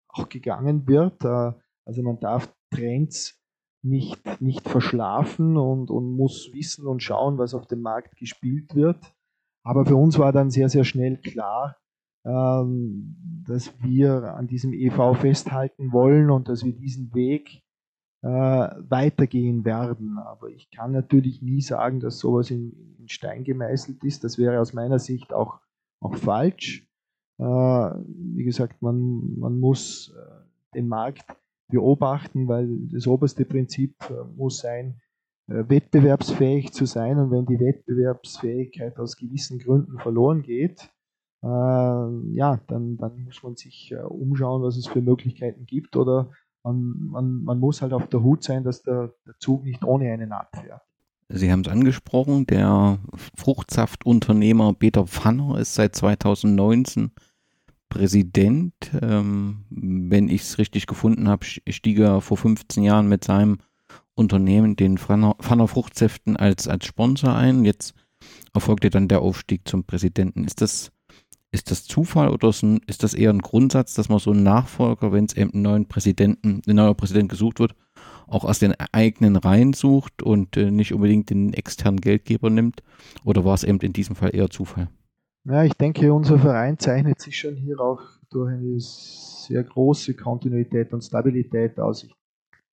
[0.09, 1.25] auch gegangen wird.
[1.25, 1.53] Äh,
[1.87, 3.38] also man darf Trends
[3.83, 8.99] nicht, nicht verschlafen und, und muss wissen und schauen, was auf dem Markt gespielt wird.
[9.63, 11.77] Aber für uns war dann sehr, sehr schnell klar,
[12.25, 17.63] ähm, dass wir an diesem EV festhalten wollen und dass wir diesen Weg
[18.23, 20.19] äh, weitergehen werden.
[20.19, 24.25] Aber ich kann natürlich nie sagen, dass sowas in, in Stein gemeißelt ist.
[24.25, 25.61] Das wäre aus meiner Sicht auch,
[26.01, 26.87] auch falsch.
[27.39, 31.25] Äh, wie gesagt, man, man muss äh, den Markt
[31.69, 35.01] beobachten, weil das oberste Prinzip äh, muss sein,
[35.49, 37.19] äh, wettbewerbsfähig zu sein.
[37.19, 40.91] Und wenn die Wettbewerbsfähigkeit aus gewissen Gründen verloren geht,
[41.43, 46.31] äh, ja, dann, dann muss man sich umschauen, was es für Möglichkeiten gibt oder
[46.65, 50.13] man, man, man muss halt auf der Hut sein, dass der, der Zug nicht ohne
[50.13, 50.83] einen abfährt.
[51.31, 52.99] Sie haben es angesprochen, der
[53.37, 57.13] Fruchtsaftunternehmer Peter Pfanner ist seit 2019
[57.89, 58.75] Präsident.
[59.01, 63.59] Ähm, wenn ich es richtig gefunden habe, stieg er vor 15 Jahren mit seinem
[64.15, 67.65] Unternehmen, den Pfanner Fruchtsäften, als, als Sponsor ein.
[67.65, 67.95] Jetzt
[68.53, 70.45] erfolgte dann der Aufstieg zum Präsidenten.
[70.45, 70.91] Ist das
[71.51, 75.25] ist das Zufall oder ist das eher ein Grundsatz, dass man so einen Nachfolger, wenn
[75.25, 77.75] es eben einen neuen Präsidenten, ein neuer Präsident gesucht wird,
[78.27, 82.83] auch aus den eigenen Reihen sucht und äh, nicht unbedingt den externen Geldgeber nimmt?
[83.25, 84.89] Oder war es eben in diesem Fall eher Zufall?
[85.51, 90.93] Ja, ich denke, unser Verein zeichnet sich schon hier auch durch eine sehr große Kontinuität
[90.93, 92.05] und Stabilität aus.
[92.05, 92.15] Ich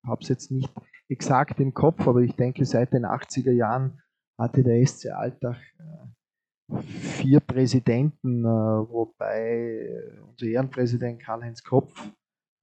[0.06, 0.70] habe es jetzt nicht
[1.08, 4.02] exakt im Kopf, aber ich denke, seit den 80er Jahren
[4.38, 11.98] hatte der SC Alltag äh, vier Präsidenten, äh, wobei unser Ehrenpräsident Karl-Heinz Kopf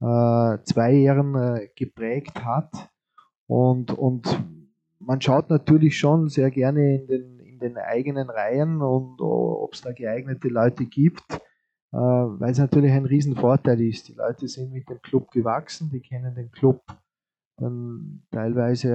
[0.03, 2.91] äh, zwei Ehren geprägt hat.
[3.47, 4.45] Und, und
[4.99, 9.93] man schaut natürlich schon sehr gerne in den, den eigenen Reihen und ob es da
[9.93, 11.25] geeignete Leute gibt,
[11.91, 14.09] weil es natürlich ein Riesenvorteil ist.
[14.09, 16.83] Die Leute sind mit dem Club gewachsen, die kennen den Club
[17.63, 18.89] dann teilweise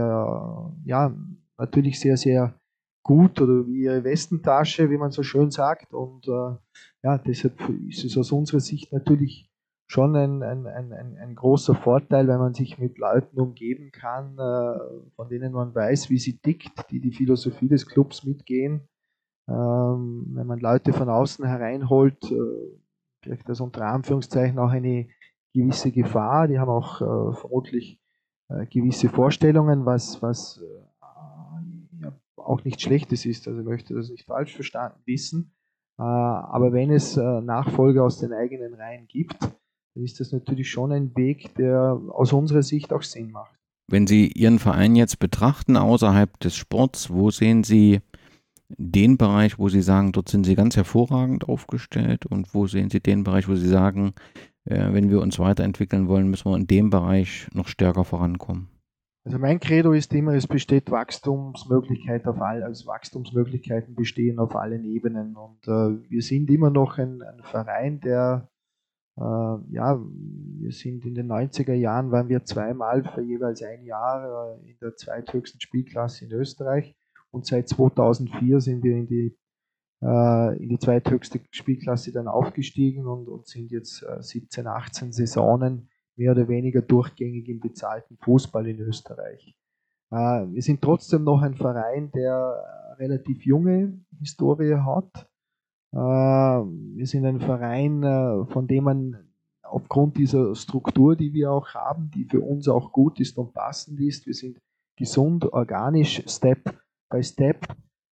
[0.86, 1.16] ja
[1.58, 2.60] natürlich sehr, sehr
[3.04, 5.94] gut oder wie ihre Westentasche, wie man so schön sagt.
[5.94, 6.56] Und äh,
[7.04, 9.50] ja, deshalb ist es aus unserer Sicht natürlich
[9.88, 14.80] schon ein, ein, ein, ein, großer Vorteil, wenn man sich mit Leuten umgeben kann, äh,
[15.16, 18.88] von denen man weiß, wie sie tickt, die die Philosophie des Clubs mitgehen.
[19.48, 22.36] Ähm, wenn man Leute von außen hereinholt, äh,
[23.22, 25.08] birgt das unter Anführungszeichen auch eine
[25.54, 26.50] gewisse Gefahr.
[26.50, 28.02] Die haben auch äh, vermutlich
[28.50, 33.48] äh, gewisse Vorstellungen, was, was äh, ja, auch nichts Schlechtes ist.
[33.48, 35.54] Also ich möchte das nicht falsch verstanden wissen.
[35.98, 39.38] Äh, aber wenn es äh, Nachfolger aus den eigenen Reihen gibt,
[39.98, 43.58] dann ist das natürlich schon ein Weg, der aus unserer Sicht auch Sinn macht.
[43.90, 48.02] Wenn Sie Ihren Verein jetzt betrachten außerhalb des Sports, wo sehen Sie
[48.70, 53.00] den Bereich, wo Sie sagen, dort sind Sie ganz hervorragend aufgestellt und wo sehen Sie
[53.00, 54.14] den Bereich, wo Sie sagen,
[54.66, 58.68] äh, wenn wir uns weiterentwickeln wollen, müssen wir in dem Bereich noch stärker vorankommen?
[59.24, 64.86] Also mein Credo ist immer, es besteht Wachstumsmöglichkeit auf all, also Wachstumsmöglichkeiten bestehen auf allen
[64.86, 65.36] Ebenen.
[65.36, 68.50] Und äh, wir sind immer noch ein, ein Verein, der
[69.20, 70.00] ja,
[70.60, 74.78] wir sind in den 90er Jahren, waren wir zweimal für jeweils ein Jahr äh, in
[74.80, 76.96] der zweithöchsten Spielklasse in Österreich
[77.32, 79.38] und seit 2004 sind wir in die
[80.02, 85.90] äh, in die zweithöchste Spielklasse dann aufgestiegen und, und sind jetzt 17, äh, 18 Saisonen
[86.16, 89.56] mehr oder weniger durchgängig im bezahlten Fußball in Österreich.
[90.12, 95.30] Äh, wir sind trotzdem noch ein Verein, der relativ junge Historie hat.
[95.92, 98.02] Wir sind ein Verein,
[98.50, 99.28] von dem man
[99.64, 104.00] aufgrund dieser Struktur, die wir auch haben, die für uns auch gut ist und passend
[104.00, 104.60] ist, wir sind
[104.98, 106.76] gesund, organisch, Step
[107.10, 107.68] by Step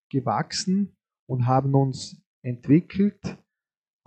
[0.09, 0.95] gewachsen
[1.27, 3.38] und haben uns entwickelt.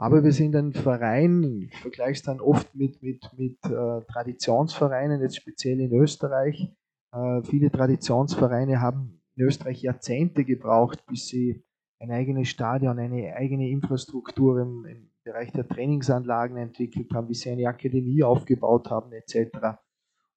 [0.00, 5.20] Aber wir sind ein Verein, ich vergleiche es dann oft mit, mit, mit äh, Traditionsvereinen,
[5.20, 6.72] jetzt speziell in Österreich.
[7.12, 11.64] Äh, viele Traditionsvereine haben in Österreich Jahrzehnte gebraucht, bis sie
[12.01, 17.51] ein eigenes Stadion, eine eigene Infrastruktur im, im Bereich der Trainingsanlagen entwickelt haben, bis sie
[17.51, 19.79] eine Akademie aufgebaut haben, etc.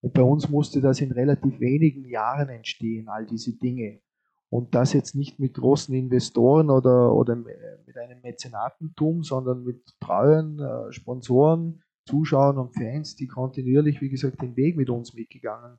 [0.01, 4.01] Und bei uns musste das in relativ wenigen Jahren entstehen, all diese Dinge.
[4.49, 10.59] Und das jetzt nicht mit großen Investoren oder, oder mit einem Mäzenatentum, sondern mit treuen
[10.59, 15.77] äh, Sponsoren, Zuschauern und Fans, die kontinuierlich, wie gesagt, den Weg mit uns mitgegangen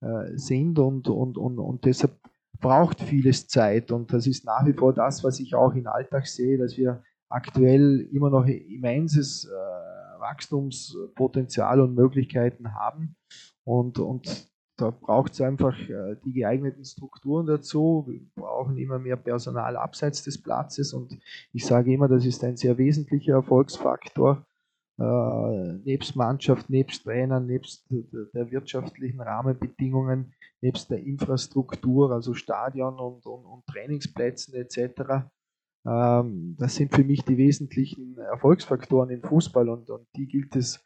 [0.00, 0.78] äh, sind.
[0.80, 2.18] Und, und, und, und deshalb
[2.60, 3.90] braucht vieles Zeit.
[3.90, 7.02] Und das ist nach wie vor das, was ich auch im Alltag sehe, dass wir
[7.28, 13.16] aktuell immer noch immenses äh, Wachstumspotenzial und Möglichkeiten haben.
[13.64, 18.06] Und, und da braucht es einfach äh, die geeigneten Strukturen dazu.
[18.08, 21.18] Wir brauchen immer mehr Personal abseits des Platzes und
[21.52, 24.46] ich sage immer, das ist ein sehr wesentlicher Erfolgsfaktor.
[25.00, 33.24] Äh, nebst Mannschaft, nebst Trainern, nebst der wirtschaftlichen Rahmenbedingungen, nebst der Infrastruktur, also Stadion und,
[33.24, 35.30] und, und Trainingsplätzen etc.
[35.86, 40.84] Ähm, das sind für mich die wesentlichen Erfolgsfaktoren im Fußball und, und die gilt es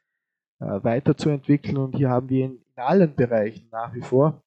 [0.60, 1.76] äh, weiterzuentwickeln.
[1.76, 4.44] Und hier haben wir in, in allen Bereichen nach wie vor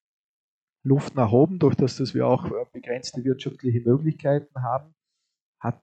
[0.86, 4.93] Luft nach oben, durch das, dass wir auch äh, begrenzte wirtschaftliche Möglichkeiten haben.
[5.60, 5.82] Hat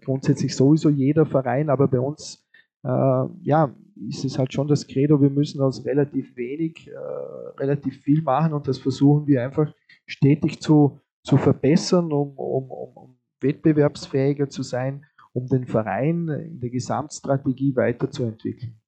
[0.00, 2.43] grundsätzlich sowieso jeder Verein, aber bei uns
[2.88, 3.74] ja,
[4.08, 8.52] ist es halt schon das Credo, wir müssen aus relativ wenig äh, relativ viel machen
[8.52, 9.72] und das versuchen wir einfach
[10.06, 16.60] stetig zu, zu verbessern, um, um, um, um wettbewerbsfähiger zu sein, um den Verein in
[16.60, 18.80] der Gesamtstrategie weiterzuentwickeln.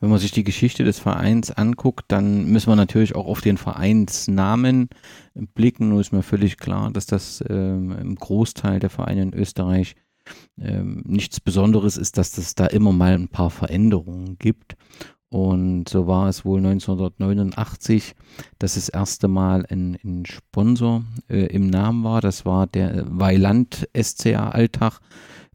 [0.00, 3.56] Wenn man sich die Geschichte des Vereins anguckt, dann müssen wir natürlich auch auf den
[3.56, 4.88] Vereinsnamen
[5.54, 5.90] blicken.
[5.90, 9.94] Nur ist mir völlig klar, dass das ähm, im Großteil der Vereine in Österreich
[10.58, 14.76] ähm, nichts Besonderes ist, dass es da immer mal ein paar Veränderungen gibt.
[15.28, 18.14] Und so war es wohl 1989,
[18.58, 22.20] dass das erste Mal ein, ein Sponsor äh, im Namen war.
[22.20, 25.00] Das war der Weiland SCA Alltag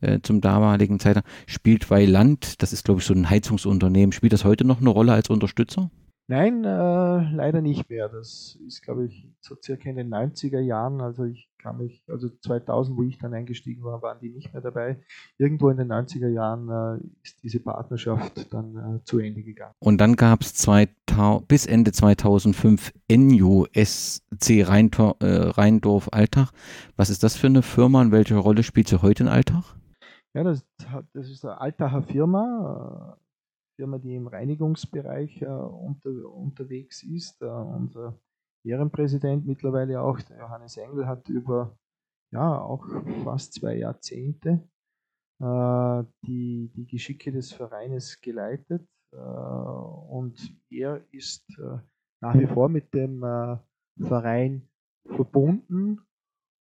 [0.01, 1.29] äh, zum damaligen Zeitpunkt.
[1.47, 5.13] Spielt Weiland, das ist glaube ich so ein Heizungsunternehmen, spielt das heute noch eine Rolle
[5.13, 5.89] als Unterstützer?
[6.31, 8.07] Nein, äh, leider nicht mehr.
[8.07, 11.01] Das ist, glaube ich, so circa in den 90er Jahren.
[11.01, 14.61] Also ich kann mich, also 2000, wo ich dann eingestiegen war, waren die nicht mehr
[14.61, 15.03] dabei.
[15.37, 19.73] Irgendwo in den 90er Jahren äh, ist diese Partnerschaft dann äh, zu Ende gegangen.
[19.79, 20.65] Und dann gab es
[21.49, 26.51] bis Ende 2005 NUSC Rheintor, äh, Rheindorf Alltag.
[26.95, 29.65] Was ist das für eine Firma und welche Rolle spielt sie heute in Alltag?
[30.33, 30.65] Ja, das,
[31.11, 33.17] das ist eine Altacher Firma,
[33.75, 37.41] Firma, die im Reinigungsbereich äh, unter, unterwegs ist.
[37.41, 38.19] Äh, unser
[38.63, 41.77] Ehrenpräsident mittlerweile auch, der Johannes Engel, hat über
[42.31, 42.85] ja auch
[43.23, 44.67] fast zwei Jahrzehnte
[45.41, 48.87] äh, die, die Geschicke des Vereines geleitet.
[49.13, 51.77] Äh, und er ist äh,
[52.21, 53.21] nach wie vor mit dem
[53.99, 54.69] Verein
[55.07, 56.01] verbunden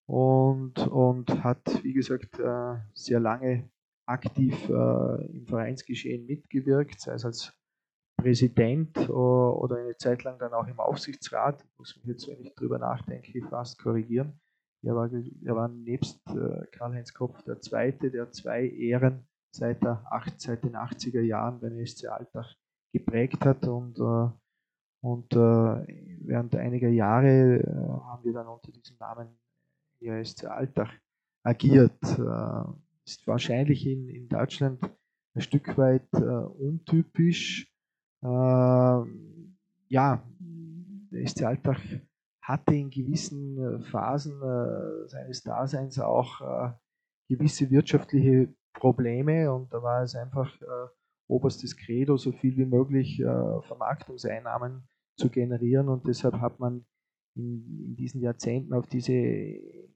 [0.06, 3.70] und, und hat, wie gesagt, äh, sehr lange
[4.10, 7.52] aktiv äh, im Vereinsgeschehen mitgewirkt, sei es als
[8.16, 11.64] Präsident oder eine Zeit lang dann auch im Aufsichtsrat.
[11.64, 14.38] Ich muss mich jetzt, wenn ich drüber nachdenke, fast korrigieren.
[14.82, 16.20] Er war, er war nebst
[16.72, 20.04] Karl-Heinz Kopf der Zweite, der zwei Ehren seit, der,
[20.36, 22.54] seit den 80er Jahren bei SC Alltag
[22.92, 27.62] geprägt hat und, und während einiger Jahre
[28.04, 29.38] haben wir dann unter diesem Namen
[30.00, 31.00] ja, SC Alltag
[31.42, 32.02] agiert.
[32.02, 34.80] Äh, ist wahrscheinlich in, in Deutschland
[35.34, 37.66] ein Stück weit äh, untypisch.
[38.22, 39.02] Äh,
[39.88, 40.22] ja,
[41.10, 41.80] der SC Alltag
[42.42, 46.72] hatte in gewissen äh, Phasen äh, seines Daseins auch äh,
[47.28, 50.56] gewisse wirtschaftliche Probleme und da war es einfach
[51.28, 56.84] oberstes Credo, so viel wie möglich Vermarktungseinnahmen zu generieren und deshalb hat man
[57.34, 59.12] in, in, diesen Jahrzehnten auf diese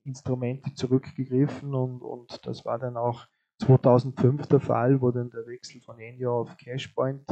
[0.05, 3.27] Instrumente zurückgegriffen und, und das war dann auch
[3.61, 7.25] 2005 der Fall, wo dann der Wechsel von Enyo auf Cashpoint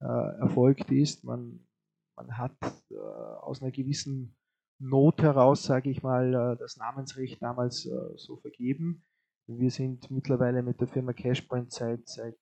[0.00, 1.24] äh, erfolgt ist.
[1.24, 1.60] Man,
[2.16, 2.56] man hat
[2.90, 4.36] äh, aus einer gewissen
[4.78, 9.04] Not heraus, sage ich mal, äh, das Namensrecht damals äh, so vergeben.
[9.46, 12.38] Wir sind mittlerweile mit der Firma Cashpoint seit, seit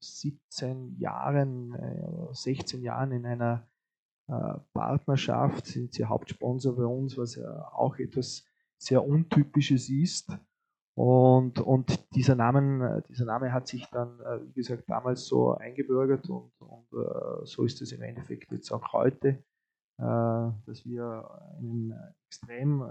[0.00, 1.74] 17 äh, Jahren,
[2.32, 3.66] 16 äh, Jahren in einer
[4.74, 8.44] Partnerschaft, sind sie Hauptsponsor bei uns, was ja auch etwas
[8.76, 10.30] sehr Untypisches ist.
[10.94, 15.54] Und, und dieser, Namen, äh, dieser Name hat sich dann, äh, wie gesagt, damals so
[15.54, 16.88] eingebürgert und, und
[17.44, 19.44] so ist es im Endeffekt jetzt auch heute,
[19.96, 21.92] dass wir einen
[22.26, 22.84] extrem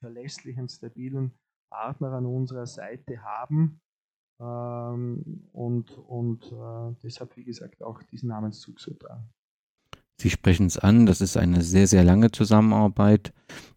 [0.00, 1.32] verlässlichen, stabilen
[1.70, 3.80] Partner an unserer Seite haben
[4.40, 6.52] ähm, und, und
[7.02, 9.32] deshalb, wie gesagt, auch diesen Namenszug so tragen.
[10.20, 13.32] Sie sprechen es an, das ist eine sehr, sehr lange Zusammenarbeit,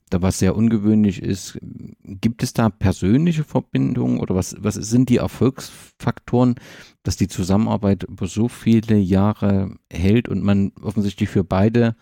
[0.10, 1.58] da was sehr ungewöhnlich ist.
[2.04, 6.56] Gibt es da persönliche Verbindungen oder was, was sind die Erfolgsfaktoren,
[7.04, 11.96] dass die Zusammenarbeit über so viele Jahre hält und man offensichtlich für beide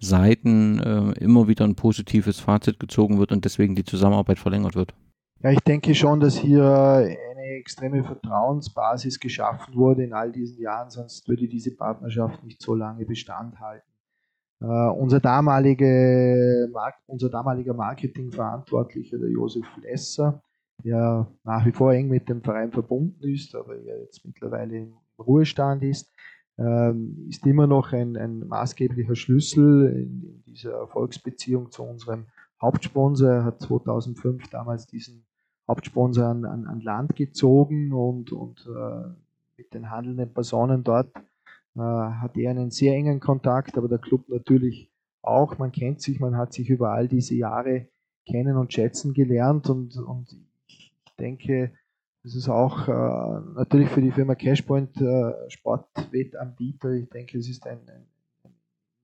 [0.00, 4.94] Seiten äh, immer wieder ein positives Fazit gezogen wird und deswegen die Zusammenarbeit verlängert wird?
[5.42, 7.16] Ja, ich denke schon, dass hier
[7.58, 13.04] extreme Vertrauensbasis geschaffen wurde in all diesen Jahren, sonst würde diese Partnerschaft nicht so lange
[13.04, 13.86] Bestand halten.
[14.60, 16.70] Uh, unser, damalige,
[17.06, 20.40] unser damaliger Marketingverantwortlicher, der Josef Lesser,
[20.84, 25.82] der nach wie vor eng mit dem Verein verbunden ist, aber jetzt mittlerweile im Ruhestand
[25.82, 26.08] ist,
[26.58, 26.94] uh,
[27.28, 32.26] ist immer noch ein, ein maßgeblicher Schlüssel in, in, dieser Erfolgsbeziehung zu unserem
[32.60, 33.30] Hauptsponsor.
[33.30, 35.24] Er hat 2005 damals diesen
[35.72, 39.08] Hauptsponsor an, an, an Land gezogen und, und äh,
[39.56, 41.10] mit den handelnden Personen dort
[41.76, 44.90] äh, hat er einen sehr engen Kontakt, aber der Club natürlich
[45.22, 45.56] auch.
[45.56, 47.88] Man kennt sich, man hat sich über all diese Jahre
[48.26, 51.72] kennen und schätzen gelernt und, und ich denke,
[52.22, 56.92] das ist auch äh, natürlich für die Firma Cashpoint äh, Sportwettanbieter.
[56.92, 58.06] Ich denke, es ist ein, ein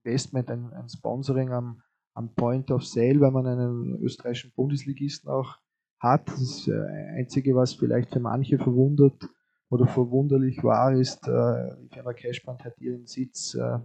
[0.05, 1.83] Investment, ein, ein Sponsoring am,
[2.15, 5.57] am Point of Sale, weil man einen österreichischen Bundesligisten auch
[6.01, 6.29] hat.
[6.29, 9.29] Das äh, Einzige, was vielleicht für manche verwundert
[9.71, 13.79] oder verwunderlich war, ist, äh, die Firma Cashband hat ihren Sitz äh,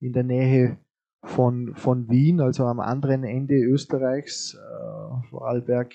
[0.00, 0.78] in der Nähe
[1.22, 4.56] von, von Wien, also am anderen Ende Österreichs.
[5.28, 5.92] Vorarlberg,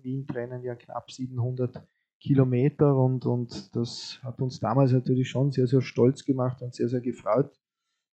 [0.00, 1.86] Wien trennen ja knapp 700
[2.22, 6.88] Kilometer und, und das hat uns damals natürlich schon sehr, sehr stolz gemacht und sehr,
[6.88, 7.50] sehr gefreut,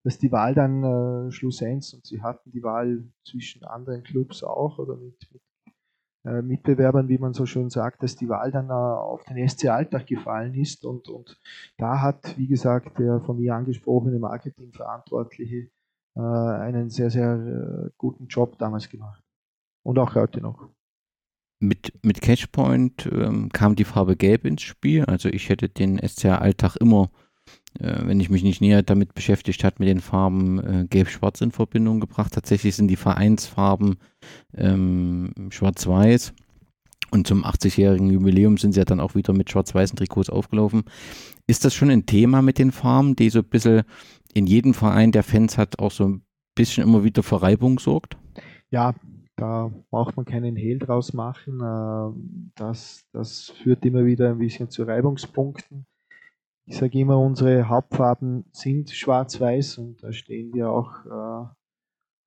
[0.04, 4.80] dass die Wahl dann äh, schlussendlich, und sie hatten die Wahl zwischen anderen Clubs auch
[4.80, 5.49] oder mit, mit äh,
[6.24, 10.08] Mitbewerbern, wie man so schön sagt, dass die Wahl dann äh, auf den SC Alltag
[10.08, 10.86] gefallen ist.
[10.86, 11.40] Und, und
[11.78, 15.70] da hat, wie gesagt, der von mir angesprochene Marketingverantwortliche
[16.16, 19.24] äh, einen sehr, sehr guten Job damals gemacht.
[19.84, 20.70] Und auch heute noch.
[21.62, 25.06] Mit, mit Catchpoint ähm, kam die Farbe Gelb ins Spiel.
[25.06, 27.29] Also ich hätte den SCA Alltag immer äh,
[27.80, 32.00] wenn ich mich nicht näher damit beschäftigt hat, mit den Farben äh, Gelb-Schwarz in Verbindung
[32.00, 32.34] gebracht.
[32.34, 33.98] Tatsächlich sind die Vereinsfarben
[34.56, 36.34] ähm, Schwarz-Weiß.
[37.12, 40.84] Und zum 80-jährigen Jubiläum sind sie ja dann auch wieder mit schwarz-weißen Trikots aufgelaufen.
[41.48, 43.84] Ist das schon ein Thema mit den Farben, die so ein bisschen
[44.34, 46.22] in jedem Verein, der Fans hat, auch so ein
[46.56, 48.18] bisschen immer wieder für Reibung sorgt?
[48.70, 48.94] Ja,
[49.36, 51.62] da braucht man keinen Hehl draus machen.
[51.62, 55.88] Äh, das, das führt immer wieder ein bisschen zu Reibungspunkten.
[56.70, 61.48] Ich sage immer, unsere Hauptfarben sind schwarz-weiß und da stehen wir auch äh,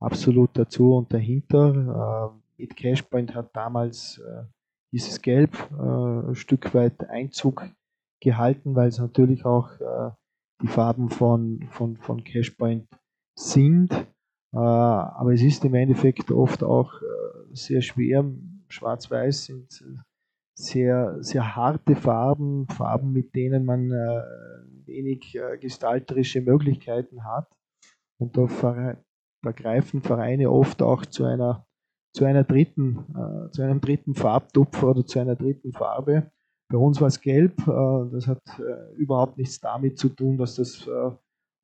[0.01, 2.35] absolut dazu und dahinter.
[2.37, 4.43] Äh, mit Cashpoint hat damals äh,
[4.91, 7.71] dieses Gelb äh, ein Stück weit Einzug
[8.21, 10.11] gehalten, weil es natürlich auch äh,
[10.61, 12.89] die Farben von, von, von Cashpoint
[13.39, 13.93] sind.
[13.93, 18.25] Äh, aber es ist im Endeffekt oft auch äh, sehr schwer.
[18.67, 19.85] Schwarz-Weiß sind
[20.63, 24.23] sehr, sehr harte Farben, Farben, mit denen man äh,
[24.87, 27.49] wenig gestalterische Möglichkeiten hat.
[28.19, 28.47] Und da
[29.43, 31.67] vergreifen Vereine oft auch zu einer,
[32.15, 33.05] zu einer dritten,
[33.51, 36.31] zu einem dritten Farbtupfer oder zu einer dritten Farbe.
[36.71, 37.57] Bei uns war es gelb.
[37.67, 38.43] das hat
[38.97, 40.89] überhaupt nichts damit zu tun, dass das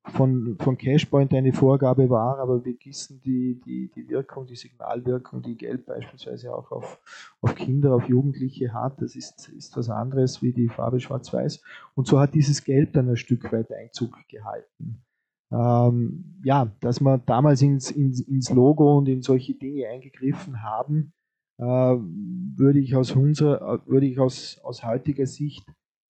[0.05, 5.41] von, von Cashpoint eine Vorgabe war, aber wir gießen die, die, die Wirkung, die Signalwirkung,
[5.41, 6.99] die Gelb beispielsweise auch auf,
[7.41, 11.61] auf Kinder, auf Jugendliche hat, das ist, ist was anderes wie die Farbe Schwarz-Weiß.
[11.95, 15.03] Und so hat dieses Gelb dann ein Stück weit Einzug gehalten.
[15.51, 21.13] Ähm, ja, dass wir damals ins, ins, ins Logo und in solche Dinge eingegriffen haben,
[21.57, 25.65] äh, würde ich aus unserer, würde ich aus, aus heutiger Sicht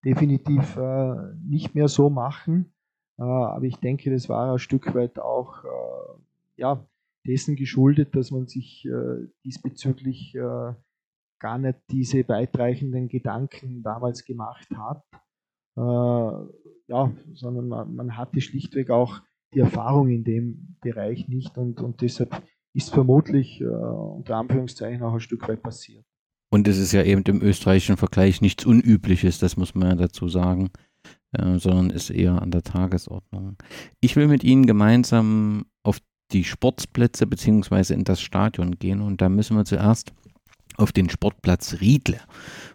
[0.06, 2.79] definitiv äh, nicht mehr so machen äh,
[3.24, 6.22] aber ich denke, das war ein Stück weit auch äh,
[6.58, 6.86] ja,
[7.28, 10.38] dessen geschuldet, dass man sich äh, diesbezüglich
[11.40, 15.04] gar nicht diese weitreichenden Gedanken damals gemacht hat.
[15.78, 19.22] ja, sondern man, man, hatte schlichtweg auch
[19.54, 22.44] die Erfahrung in dem Bereich nicht und, und deshalb
[22.74, 26.04] ist vermutlich unter Anführungszeichen auch ein Stück weit passiert.
[26.52, 30.28] Und es ist ja eben im österreichischen Vergleich nichts Unübliches, das muss man ja dazu
[30.28, 30.72] sagen
[31.32, 33.58] äh, sondern ist eher an der Tagesordnung.
[34.02, 36.00] Ich will mit Ihnen gemeinsam auf
[36.32, 40.14] die Sportplätze beziehungsweise in das Stadion gehen und da müssen wir zuerst
[40.78, 42.20] auf den Sportplatz Riedle.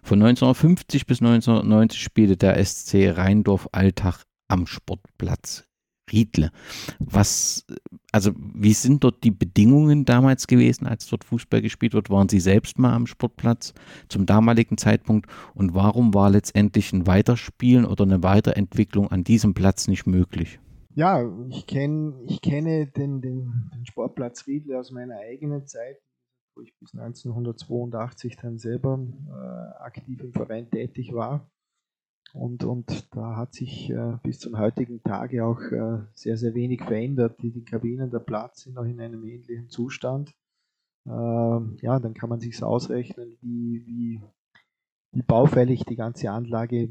[0.03, 5.65] Von 1950 bis 1990 spielte der SC Rheindorf-Alltag am Sportplatz
[6.11, 6.51] Riedle.
[6.99, 7.65] Was,
[8.11, 12.09] also wie sind dort die Bedingungen damals gewesen, als dort Fußball gespielt wird?
[12.09, 13.73] Waren Sie selbst mal am Sportplatz
[14.07, 15.29] zum damaligen Zeitpunkt?
[15.53, 20.59] Und warum war letztendlich ein Weiterspielen oder eine Weiterentwicklung an diesem Platz nicht möglich?
[20.95, 25.97] Ja, ich, kenn, ich kenne den, den, den Sportplatz Riedle aus meiner eigenen Zeit,
[26.55, 31.51] wo ich bis 1982 dann selber äh, aktiv im Verein tätig war.
[32.35, 36.83] Und, und da hat sich äh, bis zum heutigen Tage auch äh, sehr, sehr wenig
[36.83, 37.41] verändert.
[37.41, 40.35] Die, die Kabinen, der Platz sind noch in einem ähnlichen Zustand.
[41.07, 44.21] Ähm, ja, dann kann man sich ausrechnen, wie, wie,
[45.13, 46.89] wie baufällig die ganze Anlage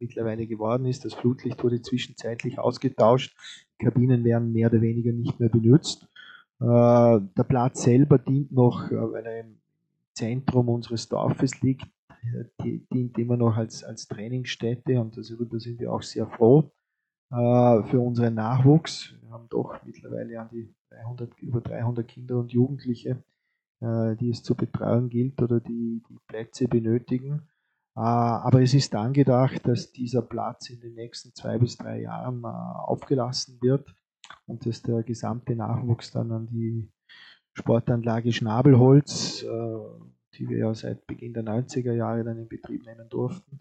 [0.00, 1.04] mittlerweile geworden ist.
[1.04, 3.36] Das Flutlicht wurde zwischenzeitlich ausgetauscht.
[3.78, 6.08] Kabinen werden mehr oder weniger nicht mehr benutzt.
[6.58, 9.60] Äh, der Platz selber dient noch, äh, weil er im
[10.14, 11.86] Zentrum unseres Dorfes liegt,
[12.62, 16.70] die dient immer noch als, als Trainingsstätte und darüber sind wir auch sehr froh
[17.30, 19.14] äh, für unseren Nachwuchs.
[19.22, 23.22] Wir haben doch mittlerweile an die 300, über 300 Kinder und Jugendliche,
[23.80, 27.48] äh, die es zu betreuen gilt oder die, die Plätze benötigen.
[27.96, 32.42] Äh, aber es ist angedacht, dass dieser Platz in den nächsten zwei bis drei Jahren
[32.44, 33.94] äh, aufgelassen wird
[34.46, 36.90] und dass der gesamte Nachwuchs dann an die
[37.54, 39.48] Sportanlage Schnabelholz äh,
[40.34, 43.60] die wir ja seit Beginn der 90er Jahre dann in Betrieb nehmen durften,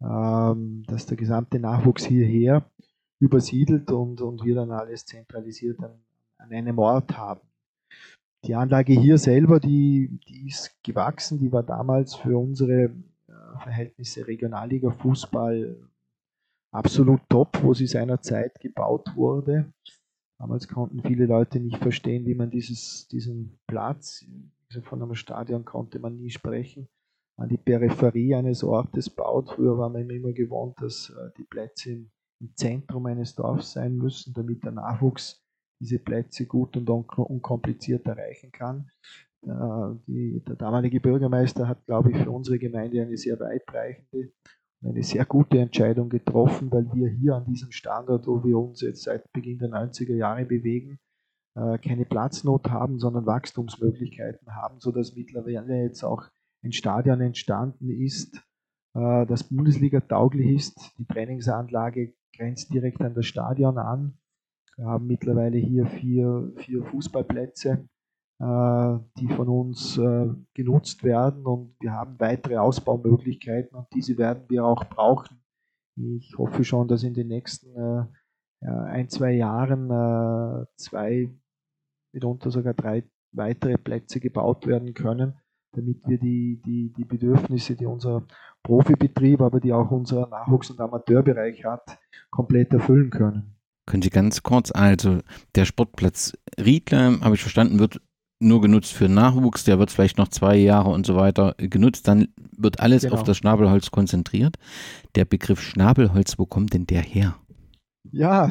[0.00, 2.64] ähm, dass der gesamte Nachwuchs hierher
[3.20, 5.92] übersiedelt und, und wir dann alles zentralisiert an,
[6.38, 7.40] an einem Ort haben.
[8.44, 12.92] Die Anlage hier selber, die, die ist gewachsen, die war damals für unsere äh,
[13.62, 15.76] Verhältnisse Regionalliga Fußball
[16.70, 19.72] absolut top, wo sie seinerzeit gebaut wurde.
[20.38, 24.24] Damals konnten viele Leute nicht verstehen, wie man dieses, diesen Platz
[24.82, 26.88] von einem Stadion konnte man nie sprechen,
[27.36, 29.50] an die Peripherie eines Ortes baut.
[29.50, 32.10] Früher war man immer gewohnt, dass äh, die Plätze im,
[32.54, 35.44] Zentrum eines Dorfs sein müssen, damit der Nachwuchs
[35.78, 38.88] diese Plätze gut und unkompliziert erreichen kann.
[39.42, 44.32] Äh, die, der damalige Bürgermeister hat, glaube ich, für unsere Gemeinde eine sehr weitreichende
[44.82, 48.80] und eine sehr gute Entscheidung getroffen, weil wir hier an diesem Standort, wo wir uns
[48.80, 50.98] jetzt seit Beginn der 90er Jahre bewegen,
[51.54, 56.24] keine Platznot haben, sondern Wachstumsmöglichkeiten haben, sodass mittlerweile jetzt auch
[56.62, 58.40] ein Stadion entstanden ist,
[58.94, 60.98] äh, das Bundesliga tauglich ist.
[60.98, 64.18] Die Trainingsanlage grenzt direkt an das Stadion an.
[64.76, 67.88] Wir haben mittlerweile hier vier, vier Fußballplätze,
[68.40, 70.00] äh, die von uns
[70.54, 75.42] genutzt werden und wir haben weitere Ausbaumöglichkeiten und diese werden wir auch brauchen.
[75.96, 78.08] Ich hoffe schon, dass in den nächsten
[78.60, 81.30] ein, zwei Jahren zwei
[82.12, 85.38] mitunter sogar drei weitere Plätze gebaut werden können,
[85.72, 88.26] damit wir die, die, die Bedürfnisse, die unser
[88.62, 91.98] Profibetrieb, aber die auch unser Nachwuchs- und Amateurbereich hat,
[92.30, 93.56] komplett erfüllen können.
[93.86, 95.18] Können Sie ganz kurz, also
[95.54, 98.00] der Sportplatz Riedle, habe ich verstanden, wird
[98.40, 102.28] nur genutzt für Nachwuchs, der wird vielleicht noch zwei Jahre und so weiter genutzt, dann
[102.56, 103.14] wird alles genau.
[103.14, 104.56] auf das Schnabelholz konzentriert.
[105.14, 107.36] Der Begriff Schnabelholz, wo kommt denn der her?
[108.12, 108.46] Ja,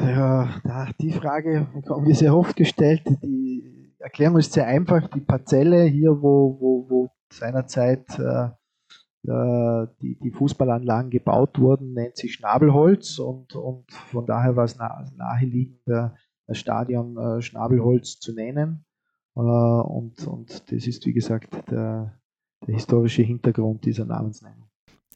[0.64, 3.02] ja die Frage bekommen wir sehr oft gestellt.
[3.22, 5.08] Die Erklärung ist sehr einfach.
[5.08, 8.48] Die Parzelle hier, wo, wo, wo seinerzeit äh,
[9.28, 14.76] äh, die, die Fußballanlagen gebaut wurden, nennt sich Schnabelholz und, und von daher war es
[14.76, 18.84] nah, naheliegend, das Stadion äh, Schnabelholz zu nennen.
[19.36, 22.18] Äh, und, und das ist, wie gesagt, der,
[22.66, 24.68] der historische Hintergrund dieser Namensnennung.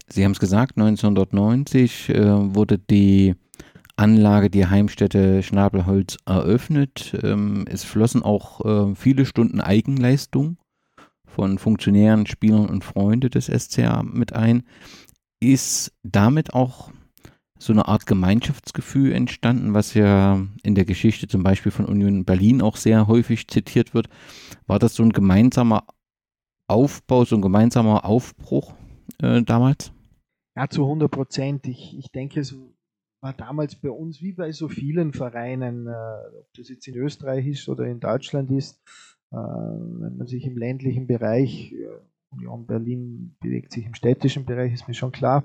[0.09, 3.35] Sie haben es gesagt, 1990 äh, wurde die
[3.97, 7.17] Anlage, die Heimstätte Schnabelholz eröffnet.
[7.23, 10.57] Ähm, es flossen auch äh, viele Stunden Eigenleistung
[11.27, 14.65] von Funktionären, Spielern und Freunden des SCA mit ein.
[15.41, 16.91] Ist damit auch
[17.59, 22.63] so eine Art Gemeinschaftsgefühl entstanden, was ja in der Geschichte zum Beispiel von Union Berlin
[22.63, 24.09] auch sehr häufig zitiert wird.
[24.67, 25.85] War das so ein gemeinsamer
[26.69, 28.75] Aufbau, so ein gemeinsamer Aufbruch
[29.23, 29.93] äh, damals?
[30.57, 31.67] Ja, zu 100 Prozent.
[31.67, 32.55] Ich, ich denke, es
[33.25, 37.47] war damals bei uns wie bei so vielen Vereinen, äh, ob das jetzt in Österreich
[37.47, 38.79] ist oder in Deutschland ist,
[39.33, 41.89] äh, wenn man sich im ländlichen Bereich, äh,
[42.31, 45.45] Union Berlin bewegt sich im städtischen Bereich, ist mir schon klar,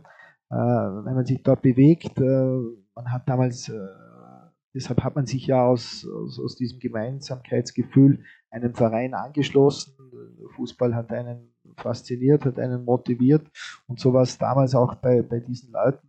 [0.52, 3.72] wenn man sich dort bewegt, man hat damals,
[4.74, 9.94] deshalb hat man sich ja aus, aus, aus diesem Gemeinsamkeitsgefühl einem Verein angeschlossen.
[10.56, 13.48] Fußball hat einen fasziniert, hat einen motiviert
[13.86, 16.09] und so war es damals auch bei, bei diesen Leuten äh,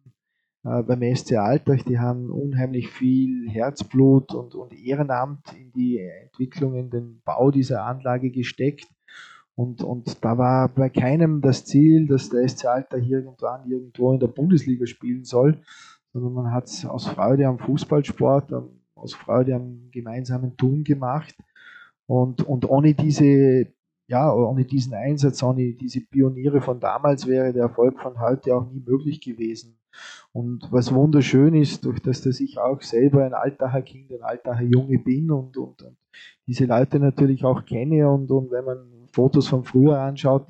[0.62, 6.90] beim SC Alltag, die haben unheimlich viel Herzblut und, und Ehrenamt in die Entwicklung, in
[6.90, 8.86] den Bau dieser Anlage gesteckt.
[9.54, 12.66] Und, und da war bei keinem das Ziel, dass der SC
[13.00, 15.58] hier irgendwann irgendwo in der Bundesliga spielen soll,
[16.12, 18.52] sondern man hat es aus Freude am Fußballsport,
[18.94, 21.34] aus Freude am gemeinsamen Tun gemacht.
[22.06, 23.68] Und, und ohne diese,
[24.08, 28.70] ja, ohne diesen Einsatz, ohne diese Pioniere von damals wäre der Erfolg von heute auch
[28.70, 29.79] nie möglich gewesen.
[30.32, 34.62] Und was wunderschön ist, durch das, dass ich auch selber ein Altacher Kind, ein Altacher
[34.62, 35.96] Junge bin und, und, und
[36.46, 40.46] diese Leute natürlich auch kenne und, und wenn man Fotos von früher anschaut,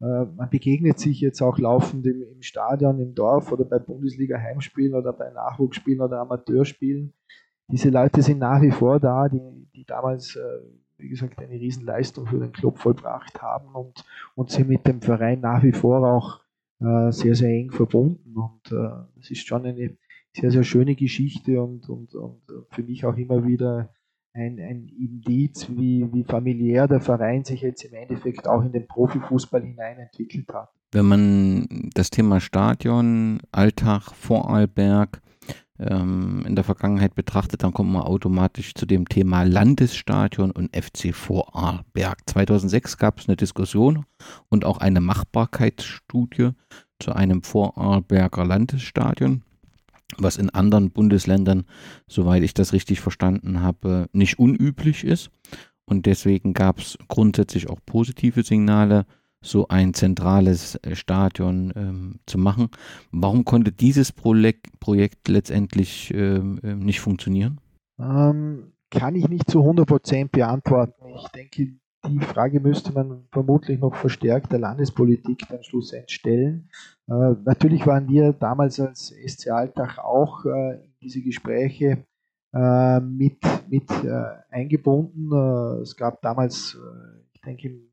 [0.00, 4.94] äh, man begegnet sich jetzt auch laufend im, im Stadion, im Dorf oder bei Bundesliga-Heimspielen
[4.94, 7.12] oder bei Nachwuchsspielen oder Amateurspielen.
[7.70, 9.40] Diese Leute sind nach wie vor da, die,
[9.74, 10.60] die damals, äh,
[10.96, 15.40] wie gesagt, eine Riesenleistung für den Club vollbracht haben und, und sind mit dem Verein
[15.40, 16.40] nach wie vor auch
[16.80, 18.36] äh, sehr, sehr eng verbunden.
[18.36, 18.72] Und
[19.20, 19.96] es äh, ist schon eine
[20.32, 23.90] sehr, sehr schöne Geschichte und, und, und für mich auch immer wieder
[24.32, 28.86] ein, ein Indiz, wie, wie familiär der Verein sich jetzt im Endeffekt auch in den
[28.86, 30.70] Profifußball hineinentwickelt hat.
[30.92, 35.20] Wenn man das Thema Stadion, Alltag, Vorarlberg
[35.78, 41.14] ähm, in der Vergangenheit betrachtet, dann kommt man automatisch zu dem Thema Landesstadion und FC
[41.14, 42.18] Vorarlberg.
[42.26, 44.04] 2006 gab es eine Diskussion
[44.48, 46.50] und auch eine Machbarkeitsstudie
[46.98, 49.42] zu einem Vorarlberger Landesstadion,
[50.16, 51.64] was in anderen Bundesländern,
[52.08, 55.30] soweit ich das richtig verstanden habe, nicht unüblich ist.
[55.84, 59.06] Und deswegen gab es grundsätzlich auch positive Signale
[59.40, 62.68] so ein zentrales äh, Stadion ähm, zu machen.
[63.12, 67.60] Warum konnte dieses Projekt, letztendlich ähm, ähm, nicht funktionieren?
[67.98, 71.04] Ähm, kann ich nicht zu 100% beantworten.
[71.16, 71.74] Ich denke,
[72.06, 76.70] die Frage müsste man vermutlich noch verstärkt der Landespolitik dann schlussendlich stellen.
[77.08, 82.04] Äh, natürlich waren wir damals als SC Alltag auch äh, in diese Gespräche
[82.54, 85.30] äh, mit, mit äh, eingebunden.
[85.32, 86.76] Äh, es gab damals,
[87.34, 87.87] ich denke, im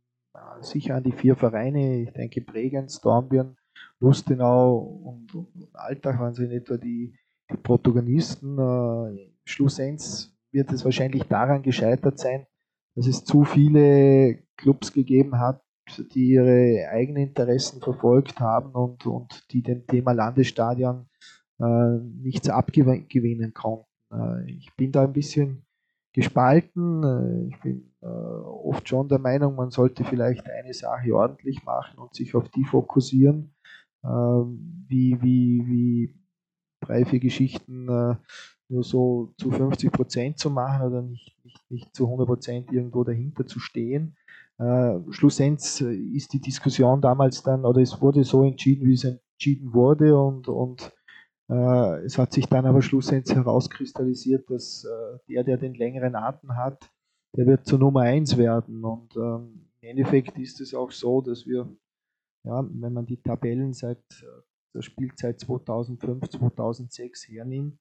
[0.61, 2.01] sicher an die vier Vereine.
[2.01, 3.57] Ich denke, Bregenz, Dornbirn,
[3.99, 7.13] Lustenau und, und, Alltag waren sie in etwa die,
[7.51, 8.57] die Protagonisten.
[8.57, 12.45] Äh, schlussendlich wird es wahrscheinlich daran gescheitert sein,
[12.95, 15.61] dass es zu viele Clubs gegeben hat,
[16.13, 21.07] die ihre eigenen Interessen verfolgt haben und, und die dem Thema Landesstadion
[21.59, 23.85] äh, nichts abgewinnen konnten.
[24.11, 25.65] Äh, ich bin da ein bisschen
[26.13, 27.03] gespalten.
[27.03, 32.13] Äh, ich bin oft schon der Meinung, man sollte vielleicht eine Sache ordentlich machen und
[32.13, 33.53] sich auf die fokussieren,
[34.03, 36.15] ähm, wie, wie, wie
[36.81, 38.15] drei, vier Geschichten äh,
[38.67, 43.03] nur so zu 50 Prozent zu machen oder nicht, nicht, nicht zu 100 Prozent irgendwo
[43.03, 44.15] dahinter zu stehen.
[44.57, 49.73] Äh, schlussendlich ist die Diskussion damals dann, oder es wurde so entschieden, wie es entschieden
[49.73, 50.93] wurde und, und
[51.49, 56.55] äh, es hat sich dann aber schlussendlich herauskristallisiert, dass äh, der, der den längeren Atem
[56.55, 56.89] hat,
[57.35, 58.83] der wird zur Nummer 1 werden.
[58.83, 61.67] Und ähm, im Endeffekt ist es auch so, dass wir,
[62.43, 64.41] ja, wenn man die Tabellen seit äh,
[64.73, 67.79] der Spielzeit 2005, 2006 hernimmt,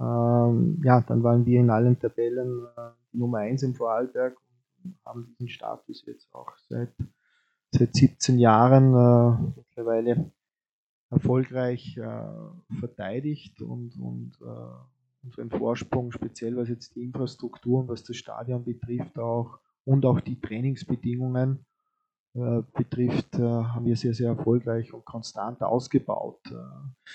[0.00, 4.36] ähm, ja, dann waren wir in allen Tabellen äh, Nummer 1 im Vorarlberg
[4.82, 6.92] und haben diesen Status jetzt auch seit,
[7.70, 10.32] seit 17 Jahren äh, mittlerweile
[11.10, 18.02] erfolgreich äh, verteidigt und, und äh, unseren Vorsprung, speziell was jetzt die Infrastruktur und was
[18.04, 21.64] das Stadion betrifft auch und auch die Trainingsbedingungen
[22.34, 26.40] äh, betrifft, äh, haben wir sehr, sehr erfolgreich und konstant ausgebaut.
[26.50, 27.10] Äh,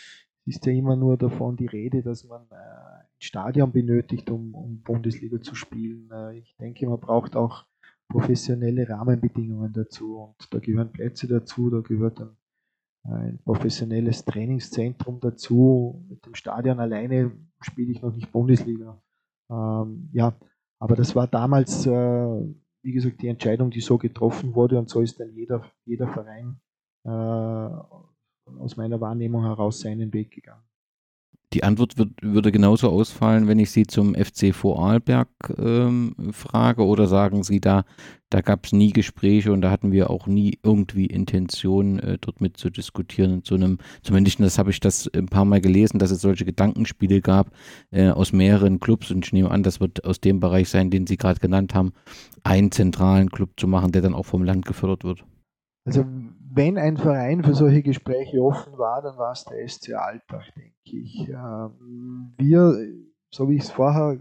[0.47, 4.81] ist ja immer nur davon die Rede, dass man äh, ein Stadion benötigt, um, um
[4.81, 6.09] Bundesliga zu spielen.
[6.11, 7.65] Äh, ich denke, man braucht auch
[8.07, 12.37] professionelle Rahmenbedingungen dazu und da gehören Plätze dazu, da gehört ein,
[13.07, 16.03] ein professionelles Trainingszentrum dazu.
[16.09, 17.31] Mit dem Stadion alleine
[17.61, 19.01] spiele ich noch nicht Bundesliga.
[19.49, 20.35] Ähm, ja,
[20.79, 25.01] aber das war damals, äh, wie gesagt, die Entscheidung, die so getroffen wurde und so
[25.01, 26.59] ist dann jeder, jeder Verein
[27.03, 30.63] äh, aus meiner Wahrnehmung heraus seinen Weg gegangen.
[31.55, 37.07] Die Antwort wird, würde genauso ausfallen, wenn ich Sie zum FC Vorarlberg ähm, frage oder
[37.07, 37.85] sagen Sie da,
[38.29, 42.41] da gab es nie Gespräche und da hatten wir auch nie irgendwie Intention, äh, dort
[42.41, 43.45] mit zu diskutieren.
[43.45, 47.21] Zu einem, zumindest das habe ich das ein paar Mal gelesen, dass es solche Gedankenspiele
[47.21, 47.51] gab
[47.89, 51.07] äh, aus mehreren Clubs und ich nehme an, das wird aus dem Bereich sein, den
[51.07, 51.93] Sie gerade genannt haben,
[52.43, 55.23] einen zentralen Club zu machen, der dann auch vom Land gefördert wird.
[55.85, 56.03] Also
[56.55, 60.73] wenn ein Verein für solche Gespräche offen war, dann war es der SC Alltag, denke
[60.85, 61.27] ich.
[61.27, 62.77] Ähm, wir,
[63.29, 64.19] so wie ich es vorher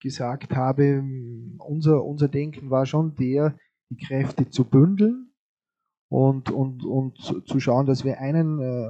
[0.00, 1.02] gesagt habe,
[1.58, 3.56] unser, unser Denken war schon der,
[3.90, 5.32] die Kräfte zu bündeln
[6.08, 8.88] und, und, und zu schauen, dass wir einen äh,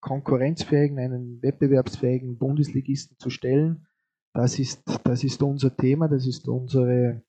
[0.00, 3.86] konkurrenzfähigen, einen wettbewerbsfähigen Bundesligisten zu stellen.
[4.32, 7.22] Das ist, das ist unser Thema, das ist unsere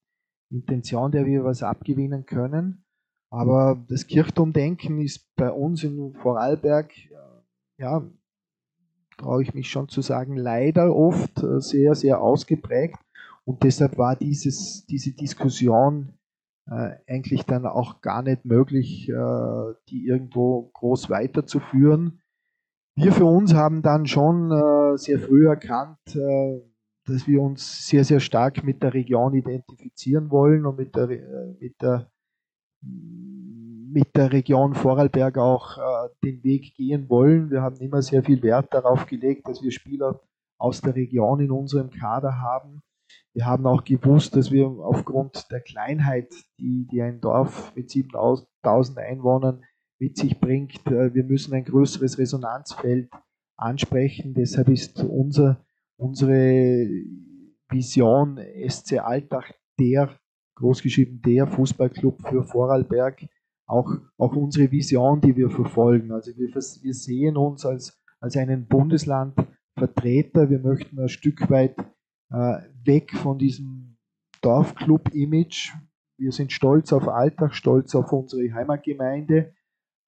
[0.49, 2.82] Intention, der wir was abgewinnen können.
[3.33, 6.91] Aber das Kirchturmdenken ist bei uns in Vorarlberg,
[7.79, 8.03] ja,
[9.17, 12.99] traue ich mich schon zu sagen, leider oft äh, sehr, sehr ausgeprägt.
[13.43, 16.13] Und deshalb war dieses, diese Diskussion
[16.69, 22.21] äh, eigentlich dann auch gar nicht möglich, äh, die irgendwo groß weiterzuführen.
[22.95, 26.61] Wir für uns haben dann schon äh, sehr früh erkannt, äh,
[27.05, 31.55] dass wir uns sehr, sehr stark mit der Region identifizieren wollen und mit der, äh,
[31.59, 32.12] mit der
[32.83, 37.51] mit der Region Vorarlberg auch äh, den Weg gehen wollen.
[37.51, 40.19] Wir haben immer sehr viel Wert darauf gelegt, dass wir Spieler
[40.57, 42.81] aus der Region in unserem Kader haben.
[43.33, 48.97] Wir haben auch gewusst, dass wir aufgrund der Kleinheit, die, die ein Dorf mit 7000
[48.97, 49.63] Einwohnern
[49.99, 53.11] mit sich bringt, äh, wir müssen ein größeres Resonanzfeld
[53.57, 54.33] ansprechen.
[54.33, 55.63] Deshalb ist unser,
[55.97, 56.87] unsere
[57.69, 60.17] Vision SC Alltag der
[60.55, 63.25] großgeschrieben der Fußballclub für Vorarlberg,
[63.65, 66.11] auch, auch unsere Vision, die wir verfolgen.
[66.11, 70.49] Also wir, wir sehen uns als, als einen Bundeslandvertreter.
[70.49, 71.75] Wir möchten ein Stück weit
[72.31, 73.97] äh, weg von diesem
[74.41, 75.71] Dorfclub-Image.
[76.17, 79.53] Wir sind stolz auf Alltag, stolz auf unsere Heimatgemeinde,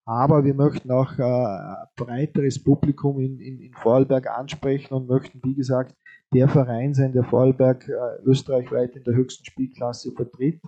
[0.05, 5.41] aber wir möchten auch äh, ein breiteres Publikum in, in, in Vorarlberg ansprechen und möchten,
[5.43, 5.95] wie gesagt,
[6.33, 10.61] der Verein sein, der Vorarlberg äh, österreichweit in der höchsten Spielklasse vertritt.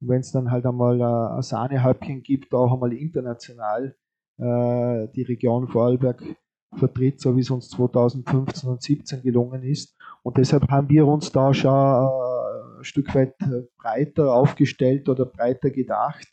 [0.00, 3.96] Und wenn es dann halt einmal äh, ein Sahnehäubchen gibt, auch einmal international
[4.38, 6.22] äh, die Region Vorarlberg
[6.76, 9.96] vertritt, so wie es uns 2015 und 2017 gelungen ist.
[10.22, 15.24] Und deshalb haben wir uns da schon äh, ein Stück weit äh, breiter aufgestellt oder
[15.24, 16.28] breiter gedacht.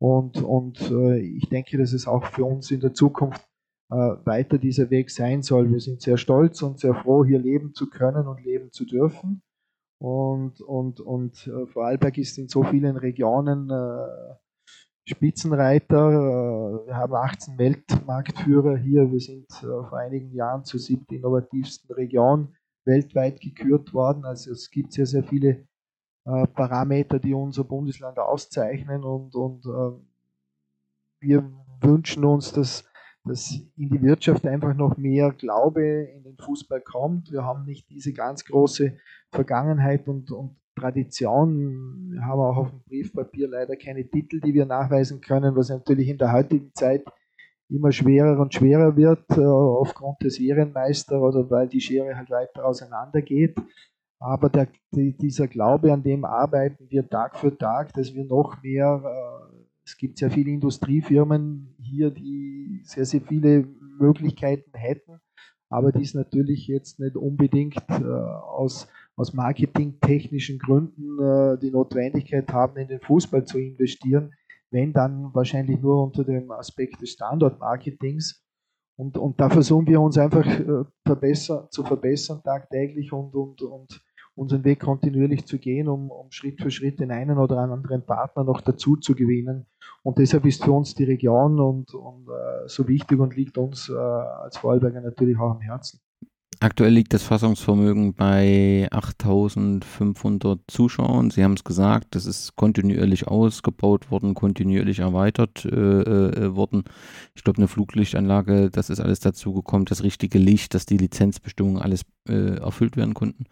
[0.00, 3.48] Und, und äh, ich denke, dass es auch für uns in der Zukunft
[3.90, 5.70] äh, weiter dieser Weg sein soll.
[5.72, 9.42] Wir sind sehr stolz und sehr froh, hier leben zu können und leben zu dürfen.
[10.00, 14.34] Und, und, und äh, Vorarlberg ist in so vielen Regionen äh,
[15.08, 16.10] Spitzenreiter.
[16.10, 19.10] Äh, wir haben 18 Weltmarktführer hier.
[19.10, 24.24] Wir sind äh, vor einigen Jahren zur siebten innovativsten Region weltweit gekürt worden.
[24.24, 25.67] Also es gibt sehr, sehr viele
[26.54, 29.64] Parameter, die unser Bundesland auszeichnen und, und
[31.20, 31.50] wir
[31.80, 32.84] wünschen uns, dass
[33.28, 37.30] dass in die Wirtschaft einfach noch mehr Glaube in den Fußball kommt.
[37.30, 38.96] Wir haben nicht diese ganz große
[39.30, 42.10] Vergangenheit und, und Tradition.
[42.12, 46.08] Wir haben auch auf dem Briefpapier leider keine Titel, die wir nachweisen können, was natürlich
[46.08, 47.04] in der heutigen Zeit
[47.68, 52.64] immer schwerer und schwerer wird, äh, aufgrund des Ehrenmeister oder weil die Schere halt weiter
[52.64, 53.56] auseinander geht.
[54.20, 58.62] Aber der, die, dieser Glaube, an dem arbeiten wir Tag für Tag, dass wir noch
[58.62, 59.58] mehr äh,
[59.88, 63.66] es gibt sehr viele Industriefirmen hier, die sehr, sehr viele
[63.98, 65.18] Möglichkeiten hätten,
[65.70, 72.52] aber die es natürlich jetzt nicht unbedingt äh, aus, aus marketingtechnischen Gründen äh, die Notwendigkeit
[72.52, 74.34] haben, in den Fußball zu investieren,
[74.70, 78.44] wenn dann wahrscheinlich nur unter dem Aspekt des Standortmarketings.
[78.98, 84.02] Und, und da versuchen wir uns einfach äh, verbessern, zu verbessern tagtäglich und, und, und
[84.38, 88.44] unseren Weg kontinuierlich zu gehen, um, um Schritt für Schritt den einen oder anderen Partner
[88.44, 89.66] noch dazu zu gewinnen.
[90.02, 93.88] Und deshalb ist für uns die Region und, und äh, so wichtig und liegt uns
[93.88, 96.00] äh, als Vorarlberger natürlich auch am Herzen.
[96.60, 101.30] Aktuell liegt das Fassungsvermögen bei 8500 Zuschauern.
[101.30, 106.82] Sie haben es gesagt, das ist kontinuierlich ausgebaut worden, kontinuierlich erweitert äh, äh, worden.
[107.36, 111.80] Ich glaube, eine Fluglichtanlage, das ist alles dazu gekommen, das richtige Licht, dass die Lizenzbestimmungen
[111.80, 113.44] alles äh, erfüllt werden konnten.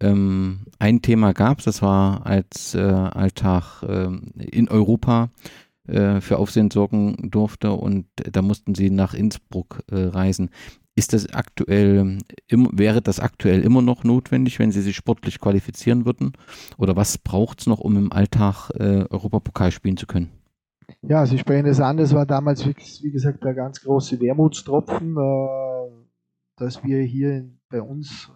[0.00, 5.30] Ähm, ein Thema gab es, das war als äh, Alltag ähm, in Europa
[5.86, 10.50] äh, für Aufsehen sorgen durfte und da mussten sie nach Innsbruck äh, reisen.
[10.98, 12.18] Ist das aktuell,
[12.48, 16.32] im, wäre das aktuell immer noch notwendig, wenn Sie sich sportlich qualifizieren würden?
[16.78, 20.30] Oder was braucht es noch, um im Alltag äh, Europapokal spielen zu können?
[21.02, 26.06] Ja, Sie sprechen es an, das war damals, wie gesagt, der ganz große Wermutstropfen, äh,
[26.56, 28.30] dass wir hier bei uns,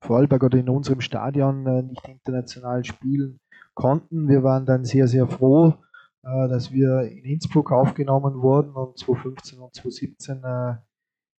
[0.00, 3.40] Vorarlberg oder in unserem Stadion, äh, nicht international spielen
[3.74, 4.28] konnten.
[4.28, 5.74] Wir waren dann sehr, sehr froh,
[6.22, 10.42] äh, dass wir in Innsbruck aufgenommen wurden und 2015 und 2017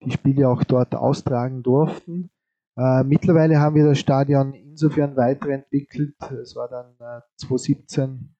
[0.03, 2.31] die Spiele auch dort austragen durften.
[2.77, 6.15] Äh, mittlerweile haben wir das Stadion insofern weiterentwickelt.
[6.41, 8.35] Es war dann äh, 2017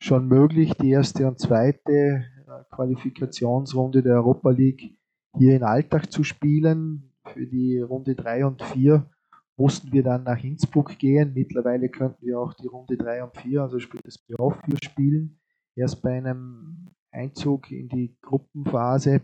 [0.00, 4.96] schon möglich, die erste und zweite äh, Qualifikationsrunde der Europa League
[5.36, 7.12] hier in Alltag zu spielen.
[7.24, 9.08] Für die Runde 3 und 4
[9.56, 11.32] mussten wir dann nach Innsbruck gehen.
[11.34, 15.38] Mittlerweile könnten wir auch die Runde 3 und 4, also sprich das Playoff 4 spielen.
[15.74, 19.20] Erst bei einem Einzug in die Gruppenphase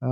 [0.00, 0.06] äh,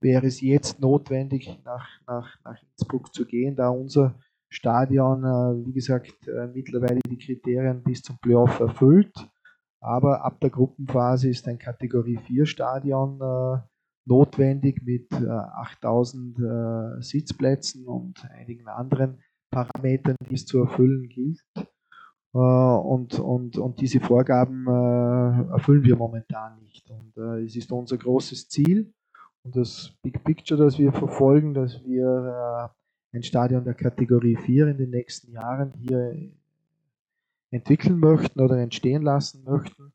[0.00, 4.14] wäre es jetzt notwendig, nach, nach, nach Innsbruck zu gehen, da unser
[4.48, 9.12] Stadion, äh, wie gesagt, äh, mittlerweile die Kriterien bis zum Playoff erfüllt.
[9.80, 13.58] Aber ab der Gruppenphase ist ein Kategorie 4 Stadion äh,
[14.10, 19.18] notwendig mit äh, 8000 äh, Sitzplätzen und einigen anderen
[19.50, 21.42] Parametern, die es zu erfüllen gilt.
[22.32, 26.88] Äh, und, und, und diese Vorgaben äh, erfüllen wir momentan nicht.
[26.90, 28.92] Und äh, es ist unser großes Ziel
[29.42, 32.70] und das Big Picture, das wir verfolgen, dass wir
[33.12, 36.14] ein Stadion der Kategorie 4 in den nächsten Jahren hier
[37.50, 39.92] entwickeln möchten oder entstehen lassen möchten,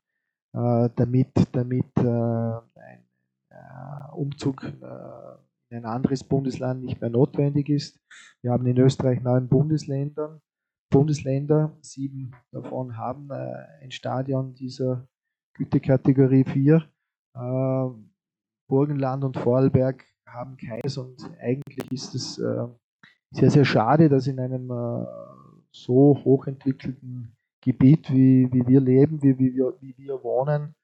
[0.52, 3.05] damit, damit ein
[4.12, 4.62] Umzug
[5.68, 8.00] in ein anderes Bundesland nicht mehr notwendig ist.
[8.42, 10.40] Wir haben in Österreich neun Bundesländern
[10.90, 15.08] Bundesländer, sieben davon haben äh, ein Stadion dieser
[15.54, 16.76] Gütekategorie 4.
[17.34, 17.88] Äh,
[18.68, 22.66] Burgenland und Vorarlberg haben keins und eigentlich ist es äh,
[23.32, 25.06] sehr, sehr schade, dass in einem äh,
[25.72, 30.74] so hochentwickelten Gebiet, wie, wie wir leben, wie, wie, wir, wie wir wohnen,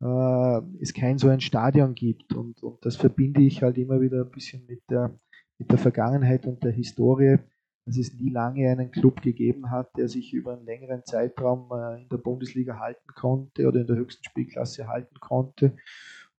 [0.00, 2.34] äh, es kein so ein Stadion gibt.
[2.34, 5.18] Und, und das verbinde ich halt immer wieder ein bisschen mit der,
[5.58, 7.38] mit der Vergangenheit und der Historie
[7.86, 12.02] dass es nie lange einen Club gegeben hat, der sich über einen längeren Zeitraum äh,
[12.02, 15.66] in der Bundesliga halten konnte oder in der höchsten Spielklasse halten konnte.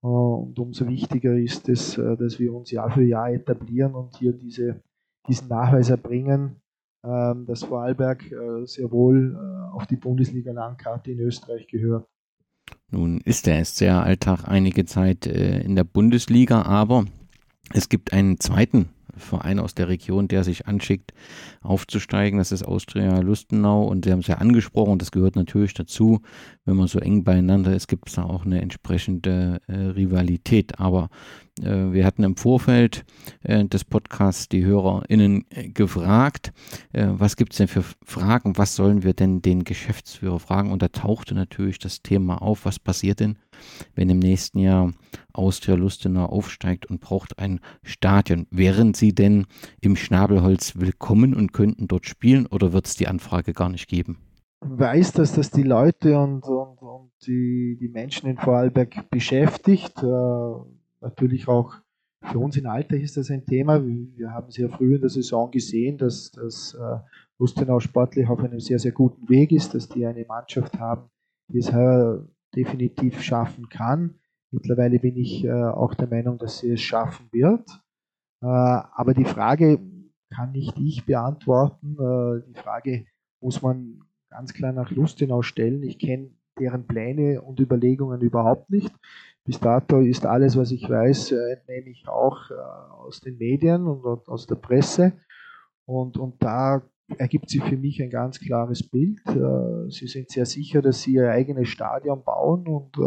[0.04, 4.18] Äh, und umso wichtiger ist es, äh, dass wir uns Jahr für Jahr etablieren und
[4.18, 4.82] hier diese,
[5.28, 6.58] diesen Nachweis erbringen,
[7.06, 8.24] ähm, dass Vorarlberg
[8.66, 9.38] sehr wohl
[9.72, 12.08] auf die Bundesliga-Landkarte in Österreich gehört.
[12.90, 17.06] Nun ist der SCR Alltag einige Zeit in der Bundesliga, aber
[17.74, 21.14] es gibt einen zweiten Verein aus der Region, der sich anschickt,
[21.62, 22.40] aufzusteigen.
[22.40, 26.22] Das ist Austria Lustenau und Sie haben es ja angesprochen, das gehört natürlich dazu,
[26.66, 30.80] wenn man so eng beieinander ist, gibt es da auch eine entsprechende äh, Rivalität.
[30.80, 33.06] Aber äh, wir hatten im Vorfeld
[33.44, 36.54] äh, des Podcasts die HörerInnen äh, gefragt,
[36.94, 40.72] äh, was gibt es denn für Fragen, was sollen wir denn den Geschäftsführer fragen?
[40.72, 43.38] Und da tauchte natürlich das Thema auf, was passiert denn,
[43.96, 44.94] wenn im nächsten Jahr
[45.34, 48.48] Austria Lustenau aufsteigt und braucht ein Stadion.
[48.52, 49.46] Wären Sie denn
[49.82, 54.18] im Schnabelholz willkommen und könnten dort spielen oder wird es die Anfrage gar nicht geben?
[54.60, 60.02] weiß, dass das die Leute und, und, und die, die Menschen in Vorarlberg beschäftigt.
[60.02, 61.76] Äh, natürlich auch
[62.24, 63.84] für uns in Alter ist das ein Thema.
[63.86, 66.98] Wir haben sehr früh in der Saison gesehen, dass, dass äh,
[67.40, 71.10] Lustenau sportlich auf einem sehr, sehr guten Weg ist, dass die eine Mannschaft haben,
[71.50, 74.16] die es heuer definitiv schaffen kann.
[74.52, 77.70] Mittlerweile bin ich äh, auch der Meinung, dass sie es schaffen wird.
[78.42, 79.80] Äh, aber die Frage
[80.34, 81.98] kann nicht ich beantworten.
[82.00, 83.06] Äh, die Frage
[83.42, 85.84] muss man ganz klar nach Lustenau stellen.
[85.84, 88.94] Ich kenne deren Pläne und Überlegungen überhaupt nicht.
[89.48, 93.88] Bis dato ist alles, was ich weiß, äh, entnehme ich auch äh, aus den Medien
[93.88, 95.14] und aus der Presse.
[95.86, 96.82] Und, und da
[97.18, 99.26] ergibt sich für mich ein ganz klares Bild.
[99.26, 102.98] Äh, sie sind sehr sicher, dass sie ihr eigenes Stadion bauen und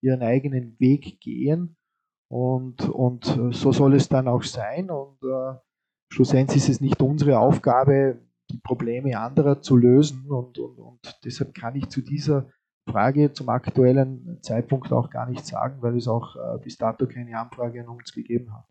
[0.00, 1.76] ihren eigenen Weg gehen.
[2.30, 4.90] Und, und so soll es dann auch sein.
[4.90, 5.18] Und
[6.10, 10.30] schlussendlich ist es nicht unsere Aufgabe, die Probleme anderer zu lösen.
[10.30, 12.48] Und, und, und deshalb kann ich zu dieser
[12.88, 17.38] Frage zum aktuellen Zeitpunkt auch gar nicht sagen, weil es auch äh, bis dato keine
[17.38, 18.64] Anfrage an uns gegeben hat.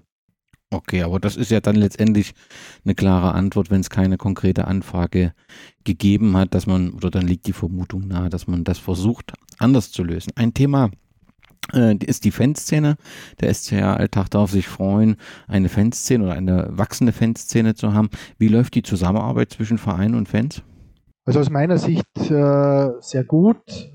[0.70, 2.34] Okay, aber das ist ja dann letztendlich
[2.84, 5.34] eine klare Antwort, wenn es keine konkrete Anfrage
[5.86, 9.92] gegeben hat, dass man, oder dann liegt die Vermutung nahe, dass man das versucht, anders
[9.92, 10.34] zu lösen.
[10.36, 10.90] Ein Thema
[11.74, 12.98] äh, ist die Fanszene.
[13.40, 15.16] Der SCR-Alltag darf sich freuen,
[15.48, 18.10] eine Fanszene oder eine wachsende Fanszene zu haben.
[18.38, 20.64] Wie läuft die Zusammenarbeit zwischen Verein und Fans?
[21.26, 23.92] Also aus meiner Sicht äh, sehr gut.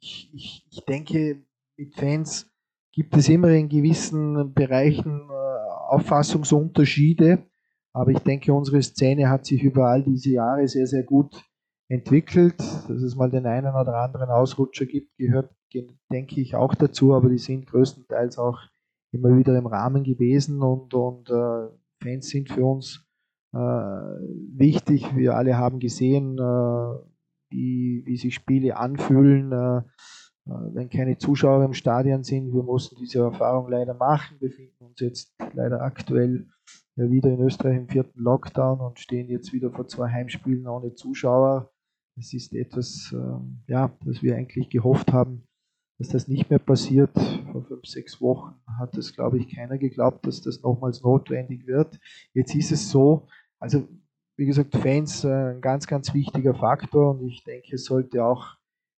[0.00, 1.42] Ich, ich, ich denke,
[1.76, 2.50] mit Fans
[2.92, 7.46] gibt es immer in gewissen Bereichen äh, Auffassungsunterschiede.
[7.92, 11.44] Aber ich denke, unsere Szene hat sich über all diese Jahre sehr, sehr gut
[11.88, 12.58] entwickelt.
[12.58, 15.54] Dass es mal den einen oder anderen Ausrutscher gibt, gehört,
[16.10, 17.14] denke ich, auch dazu.
[17.14, 18.58] Aber die sind größtenteils auch
[19.12, 21.68] immer wieder im Rahmen gewesen und, und äh,
[22.02, 23.04] Fans sind für uns
[23.52, 25.16] äh, wichtig.
[25.16, 27.09] Wir alle haben gesehen, äh,
[27.50, 29.82] wie, wie sich Spiele anfühlen äh,
[30.46, 32.52] äh, wenn keine Zuschauer im Stadion sind.
[32.52, 34.38] Wir mussten diese Erfahrung leider machen.
[34.38, 36.48] Befinden uns jetzt leider aktuell
[36.96, 40.94] ja wieder in Österreich im vierten Lockdown und stehen jetzt wieder vor zwei Heimspielen ohne
[40.94, 41.70] Zuschauer.
[42.16, 45.46] Das ist etwas, ähm, ja, das wir eigentlich gehofft haben,
[45.98, 47.16] dass das nicht mehr passiert.
[47.52, 51.98] Vor fünf, sechs Wochen hat es, glaube ich, keiner geglaubt, dass das nochmals notwendig wird.
[52.34, 53.28] Jetzt ist es so,
[53.58, 53.86] also
[54.40, 58.56] wie gesagt, Fans äh, ein ganz, ganz wichtiger Faktor und ich denke, es sollte auch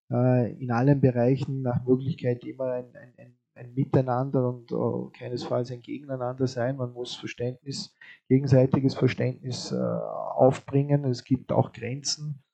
[0.09, 5.73] äh, in allen Bereichen nach Möglichkeit immer ein, ein, ein, ein Miteinander und uh, keinesfalls
[5.73, 6.77] ein Gegeneinander sein.
[6.77, 7.93] Man muss Verständnis,
[8.29, 11.05] gegenseitiges Verständnis uh, aufbringen.
[11.07, 12.45] Es gibt auch Grenzen,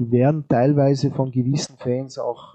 [0.00, 2.54] die werden teilweise von gewissen Fans auch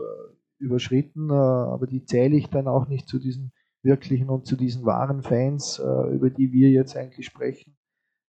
[0.60, 3.52] überschritten, aber die zähle ich dann auch nicht zu diesen
[3.84, 7.76] wirklichen und zu diesen wahren Fans, über die wir jetzt eigentlich sprechen.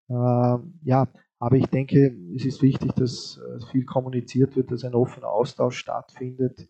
[0.08, 1.08] Ähm, ja,
[1.42, 5.76] aber ich denke, es ist wichtig, dass äh, viel kommuniziert wird, dass ein offener Austausch
[5.76, 6.68] stattfindet.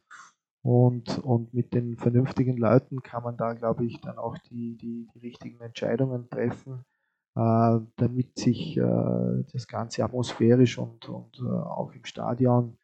[0.63, 5.09] Und, und mit den vernünftigen Leuten kann man da, glaube ich, dann auch die, die,
[5.15, 6.87] die richtigen Entscheidungen treffen,
[7.35, 12.79] äh, damit sich äh, das Ganze atmosphärisch und, und äh, auch im Stadion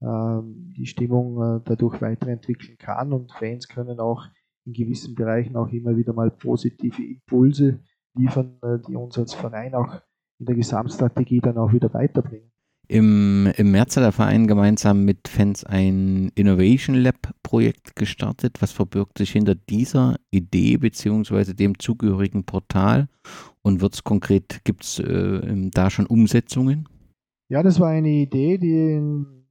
[0.00, 3.12] ähm, die Stimmung äh, dadurch weiterentwickeln kann.
[3.12, 4.28] Und Fans können auch
[4.64, 7.80] in gewissen Bereichen auch immer wieder mal positive Impulse
[8.14, 10.00] liefern, äh, die uns als Verein auch
[10.42, 12.50] in der Gesamtstrategie dann auch wieder weiterbringen.
[12.88, 18.60] Im, Im März hat der Verein gemeinsam mit Fans ein Innovation Lab Projekt gestartet.
[18.60, 21.54] Was verbirgt sich hinter dieser Idee bzw.
[21.54, 23.08] dem zugehörigen Portal?
[23.62, 26.88] Und wird es konkret, gibt es äh, da schon Umsetzungen?
[27.48, 29.00] Ja, das war eine Idee, die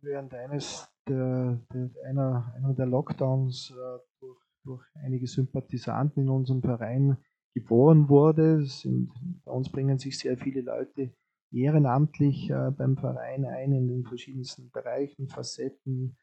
[0.02, 6.62] während eines der, der, einer, einer der Lockdowns äh, durch, durch einige Sympathisanten in unserem
[6.62, 7.18] Verein
[7.54, 8.66] geboren wurde.
[8.66, 9.12] Sind,
[9.46, 11.12] bei uns bringen sich sehr viele Leute
[11.52, 16.16] ehrenamtlich äh, beim Verein ein in den verschiedensten Bereichen, Facetten.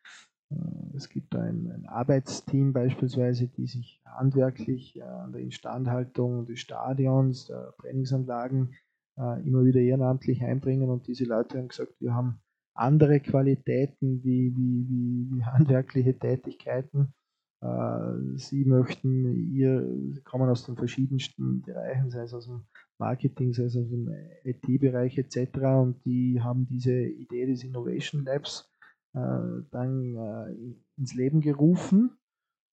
[0.51, 6.61] Äh, es gibt ein, ein, Arbeitsteam beispielsweise, die sich handwerklich äh, an der Instandhaltung des
[6.61, 8.75] Stadions, der Trainingsanlagen
[9.19, 12.41] äh, immer wieder ehrenamtlich einbringen und diese Leute haben gesagt, wir haben
[12.75, 17.13] andere Qualitäten wie, wie, wie, wie handwerkliche Tätigkeiten
[17.61, 22.67] sie möchten ihr, sie kommen aus den verschiedensten Bereichen, sei es aus dem
[22.99, 24.09] Marketing, sei es aus dem
[24.45, 25.59] IT-Bereich etc.
[25.81, 28.73] Und die haben diese Idee des Innovation Labs
[29.15, 32.17] äh, dann äh, ins Leben gerufen.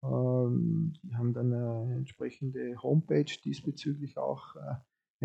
[0.03, 4.75] Ähm, die haben dann eine entsprechende Homepage diesbezüglich auch äh,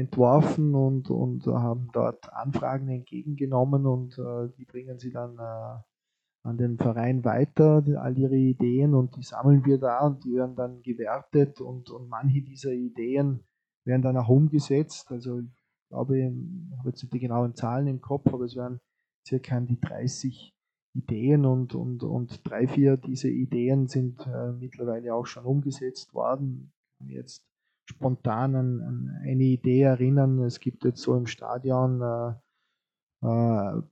[0.01, 5.83] entworfen und, und haben dort Anfragen entgegengenommen und äh, die bringen sie dann äh,
[6.43, 10.57] an den Verein weiter, all ihre Ideen und die sammeln wir da und die werden
[10.57, 13.45] dann gewertet und, und manche dieser Ideen
[13.85, 15.11] werden dann auch umgesetzt.
[15.11, 16.25] Also ich glaube, ich
[16.79, 18.81] habe jetzt nicht die genauen Zahlen im Kopf, aber es werden
[19.27, 20.55] circa die 30
[20.95, 26.73] Ideen und, und, und drei, vier dieser Ideen sind äh, mittlerweile auch schon umgesetzt worden.
[27.07, 27.45] Jetzt
[27.85, 30.41] spontan an, an, eine Idee erinnern.
[30.41, 33.83] Es gibt jetzt so im Stadion äh, äh,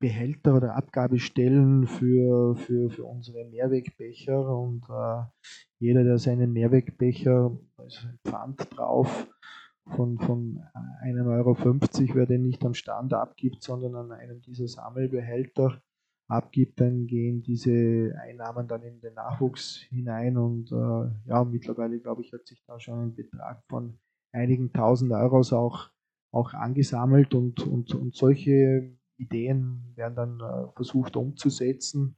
[0.00, 5.22] Behälter oder Abgabestellen für, für, für unsere Mehrwegbecher und äh,
[5.78, 9.28] jeder, der seinen Mehrwegbecher, also ein Pfand drauf
[9.86, 10.60] von, von
[11.04, 15.82] 1,50 Euro, wer den nicht am Stand abgibt, sondern an einem dieser Sammelbehälter
[16.28, 22.22] abgibt, dann gehen diese Einnahmen dann in den Nachwuchs hinein und äh, ja, mittlerweile glaube
[22.22, 23.98] ich, hat sich da schon ein Betrag von
[24.32, 25.90] einigen tausend Euros auch,
[26.32, 32.16] auch angesammelt und, und, und solche Ideen werden dann äh, versucht umzusetzen.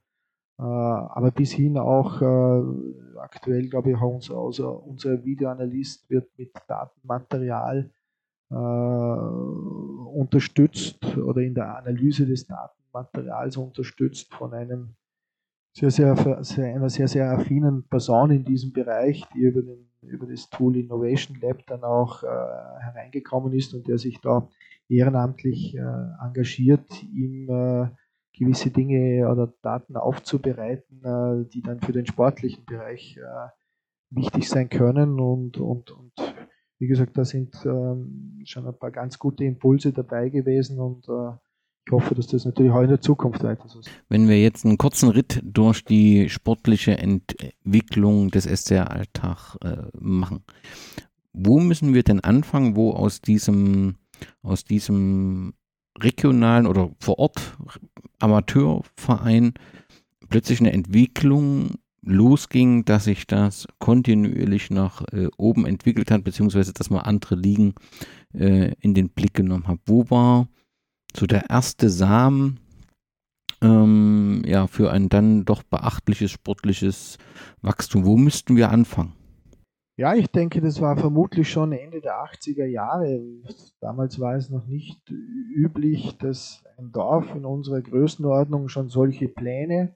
[0.59, 2.63] Äh, aber bis hin auch äh,
[3.19, 7.91] aktuell, glaube ich, unser, unser, unser Videoanalyst wird mit Datenmaterial
[10.09, 14.95] unterstützt oder in der Analyse des Datenmaterials unterstützt von einem
[15.77, 20.25] sehr, sehr, sehr, einer sehr, sehr affinen Person in diesem Bereich, die über, den, über
[20.25, 24.47] das Tool Innovation Lab dann auch äh, hereingekommen ist und der sich da
[24.89, 25.79] ehrenamtlich äh,
[26.23, 27.89] engagiert, ihm äh,
[28.37, 33.19] gewisse Dinge oder Daten aufzubereiten, äh, die dann für den sportlichen Bereich
[34.09, 35.19] wichtig sein können.
[35.19, 36.13] Und, und, und
[36.79, 41.07] wie gesagt, da sind ähm, schon ein paar ganz gute Impulse dabei gewesen und
[41.87, 43.89] ich hoffe, dass das natürlich auch in der Zukunft weiter so ist.
[44.09, 50.43] Wenn wir jetzt einen kurzen Ritt durch die sportliche Entwicklung des SCR-Alltag äh, machen,
[51.31, 53.95] wo müssen wir denn anfangen, wo aus diesem,
[54.41, 55.53] aus diesem
[55.99, 57.57] regionalen oder vor Ort
[58.19, 59.53] Amateurverein
[60.29, 66.89] plötzlich eine Entwicklung losging, dass sich das kontinuierlich nach äh, oben entwickelt hat, beziehungsweise dass
[66.89, 67.73] man andere Ligen
[68.33, 69.79] äh, in den Blick genommen hat.
[69.85, 70.47] Wo war
[71.15, 72.59] so der erste Samen
[73.61, 77.17] ähm, ja, für ein dann doch beachtliches sportliches
[77.61, 78.05] Wachstum?
[78.05, 79.16] Wo müssten wir anfangen?
[79.99, 83.19] Ja, ich denke, das war vermutlich schon Ende der 80er Jahre.
[83.79, 89.95] Damals war es noch nicht üblich, dass ein Dorf in unserer Größenordnung schon solche Pläne,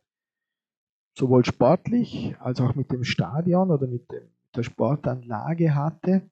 [1.16, 4.08] sowohl sportlich als auch mit dem Stadion oder mit
[4.56, 6.24] der Sportanlage hatte.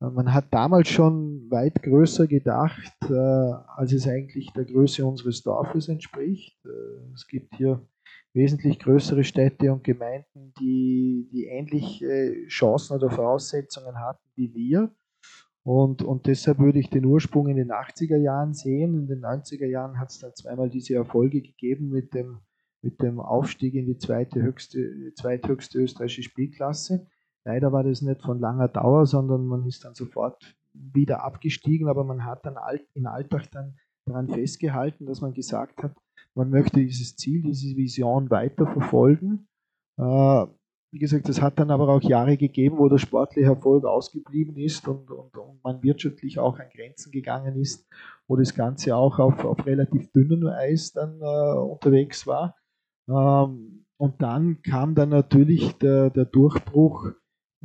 [0.00, 5.88] Man hat damals schon weit größer gedacht, äh, als es eigentlich der Größe unseres Dorfes
[5.88, 6.58] entspricht.
[6.66, 7.80] Äh, es gibt hier
[8.34, 14.90] wesentlich größere Städte und Gemeinden, die, die ähnliche Chancen oder Voraussetzungen hatten wie wir.
[15.62, 18.94] Und, und deshalb würde ich den Ursprung in den 80er Jahren sehen.
[18.94, 22.40] In den 90er Jahren hat es dann zweimal diese Erfolge gegeben mit dem,
[22.82, 27.06] mit dem Aufstieg in die zweite höchste, zweithöchste österreichische Spielklasse.
[27.44, 32.04] Leider war das nicht von langer Dauer, sondern man ist dann sofort wieder abgestiegen, aber
[32.04, 32.56] man hat dann
[32.92, 33.76] in Alltag dann
[34.06, 35.94] daran festgehalten, dass man gesagt hat,
[36.34, 39.48] man möchte dieses Ziel, diese Vision weiter verfolgen.
[39.98, 40.46] Äh,
[40.92, 44.86] wie gesagt, es hat dann aber auch Jahre gegeben, wo der sportliche Erfolg ausgeblieben ist
[44.86, 47.88] und, und, und man wirtschaftlich auch an Grenzen gegangen ist,
[48.28, 52.56] wo das Ganze auch auf, auf relativ dünnem Eis dann äh, unterwegs war.
[53.08, 57.12] Ähm, und dann kam dann natürlich der, der Durchbruch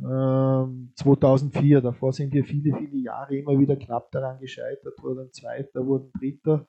[0.00, 1.78] 2004.
[1.78, 6.10] Ähm, Davor sind wir viele, viele Jahre immer wieder knapp daran gescheitert, wurden Zweiter, wurden
[6.18, 6.66] Dritter.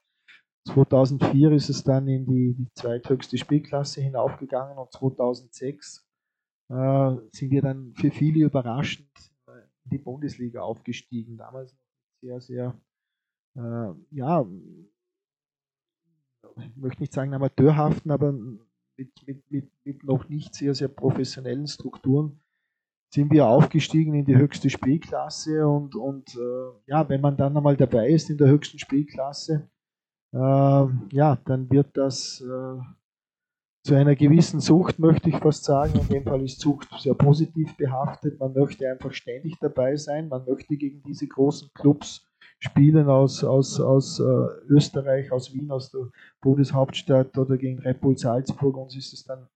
[0.65, 6.07] 2004 ist es dann in die, die zweithöchste Spielklasse hinaufgegangen und 2006
[6.69, 9.09] äh, sind wir dann für viele überraschend
[9.85, 11.37] in die Bundesliga aufgestiegen.
[11.37, 11.75] Damals
[12.21, 12.79] sehr, sehr,
[13.55, 14.45] äh, ja,
[16.57, 21.67] ich möchte nicht sagen amateurhaften, aber mit, mit, mit, mit noch nicht sehr, sehr professionellen
[21.67, 22.39] Strukturen
[23.13, 27.75] sind wir aufgestiegen in die höchste Spielklasse und, und äh, ja, wenn man dann einmal
[27.75, 29.70] dabei ist in der höchsten Spielklasse, äh,
[30.33, 32.79] ja, dann wird das äh,
[33.83, 35.99] zu einer gewissen Sucht, möchte ich fast sagen.
[35.99, 38.39] In dem Fall ist Sucht sehr positiv behaftet.
[38.39, 40.27] Man möchte einfach ständig dabei sein.
[40.27, 42.25] Man möchte gegen diese großen Clubs
[42.59, 44.23] spielen aus, aus, aus äh,
[44.69, 46.09] Österreich, aus Wien, aus der
[46.41, 48.77] Bundeshauptstadt oder gegen Red Bull Salzburg.
[48.77, 49.47] Uns ist es dann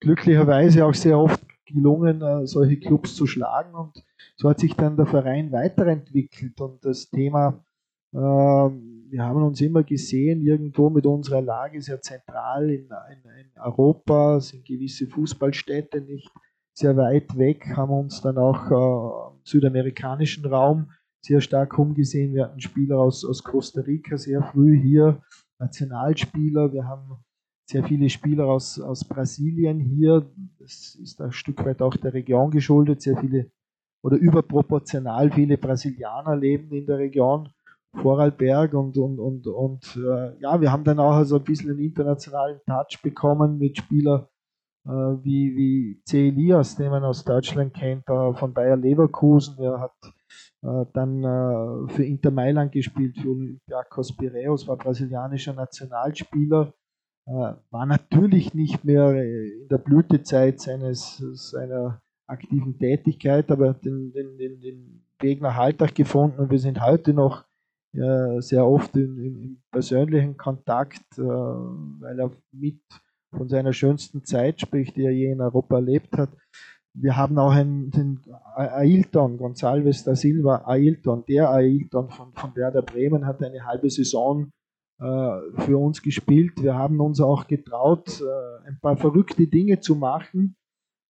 [0.00, 3.74] glücklicherweise auch sehr oft gelungen, äh, solche Clubs zu schlagen.
[3.74, 4.04] Und
[4.36, 7.64] so hat sich dann der Verein weiterentwickelt und das Thema,
[8.12, 8.70] äh,
[9.10, 14.40] wir haben uns immer gesehen, irgendwo mit unserer Lage sehr zentral in, in, in Europa,
[14.40, 16.30] sind gewisse Fußballstädte nicht
[16.72, 20.90] sehr weit weg, haben uns dann auch äh, im südamerikanischen Raum
[21.20, 22.34] sehr stark umgesehen.
[22.34, 25.20] Wir hatten Spieler aus, aus Costa Rica sehr früh hier,
[25.58, 26.72] Nationalspieler.
[26.72, 27.22] Wir haben
[27.66, 30.30] sehr viele Spieler aus, aus Brasilien hier.
[30.58, 33.02] Das ist ein Stück weit auch der Region geschuldet.
[33.02, 33.50] Sehr viele
[34.02, 37.50] oder überproportional viele Brasilianer leben in der Region
[37.96, 41.80] Vorarlberg und, und, und, und äh, ja, wir haben dann auch also ein bisschen einen
[41.80, 44.26] internationalen Touch bekommen mit Spielern
[44.86, 46.28] äh, wie, wie C.
[46.28, 49.58] Elias, den man aus Deutschland kennt, äh, von Bayer Leverkusen.
[49.58, 49.96] Er hat
[50.62, 56.72] äh, dann äh, für Inter Mailand gespielt, für Olympiakos Piraeus, war brasilianischer Nationalspieler
[57.30, 64.36] äh, war natürlich nicht mehr in der Blütezeit seines, seiner aktiven Tätigkeit, aber den, den,
[64.36, 67.44] den, den Weg nach Alltag gefunden und wir sind heute noch
[67.92, 72.80] äh, sehr oft in, in, in persönlichen Kontakt, äh, weil er mit
[73.32, 76.30] von seiner schönsten Zeit spricht, die er je in Europa erlebt hat.
[76.92, 78.20] Wir haben auch einen, den
[78.56, 84.50] Ailton, Gonçalves da Silva Ailton, der Ailton von, von Werder Bremen hat eine halbe Saison
[84.98, 86.60] äh, für uns gespielt.
[86.60, 90.56] Wir haben uns auch getraut, äh, ein paar verrückte Dinge zu machen.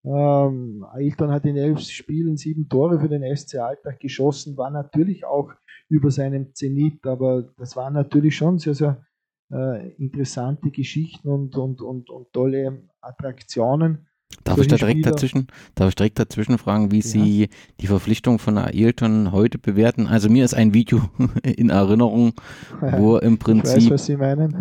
[0.06, 5.26] Ähm, Ailton hat in elf Spielen sieben Tore für den SC Alltag geschossen, war natürlich
[5.26, 5.52] auch
[5.90, 9.06] über seinem Zenit, aber das war natürlich schon sehr, sehr
[9.52, 14.08] äh, interessante Geschichten und, und, und, und tolle Attraktionen.
[14.50, 17.06] Darf ich da direkt dazwischen, darf ich direkt dazwischen fragen, wie ja.
[17.06, 17.50] Sie
[17.82, 20.08] die Verpflichtung von Ailton heute bewerten?
[20.08, 21.10] Also mir ist ein Video
[21.44, 22.34] in Erinnerung,
[22.80, 24.12] wo im Prinzip weiß,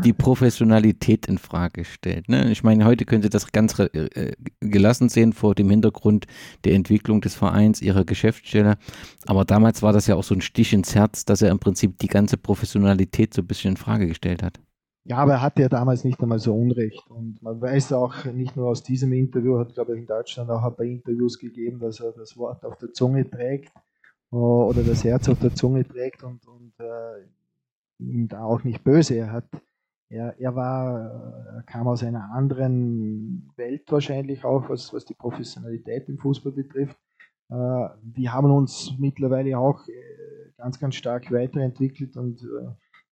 [0.05, 2.29] die Professionalität in Frage stellt.
[2.29, 2.51] Ne?
[2.51, 6.27] Ich meine, heute können Sie das ganz äh, gelassen sehen vor dem Hintergrund
[6.65, 8.77] der Entwicklung des Vereins, Ihrer Geschäftsstelle.
[9.27, 11.99] Aber damals war das ja auch so ein Stich ins Herz, dass er im Prinzip
[11.99, 14.61] die ganze Professionalität so ein bisschen in Frage gestellt hat.
[15.09, 17.11] Ja, aber er hatte ja damals nicht einmal so Unrecht.
[17.11, 20.63] Und man weiß auch nicht nur aus diesem Interview, hat glaube ich in Deutschland auch
[20.63, 23.73] ein paar Interviews gegeben, dass er das Wort auf der Zunge trägt
[24.33, 27.25] äh, oder das Herz auf der Zunge trägt und, und äh,
[27.99, 29.15] ihm da auch nicht böse.
[29.15, 29.47] Er hat,
[30.11, 36.07] er, er war, er kam aus einer anderen Welt wahrscheinlich auch, was, was die Professionalität
[36.11, 36.99] im Fußball betrifft.
[37.49, 42.69] Äh, wir haben uns mittlerweile auch äh, ganz, ganz stark weiterentwickelt und äh,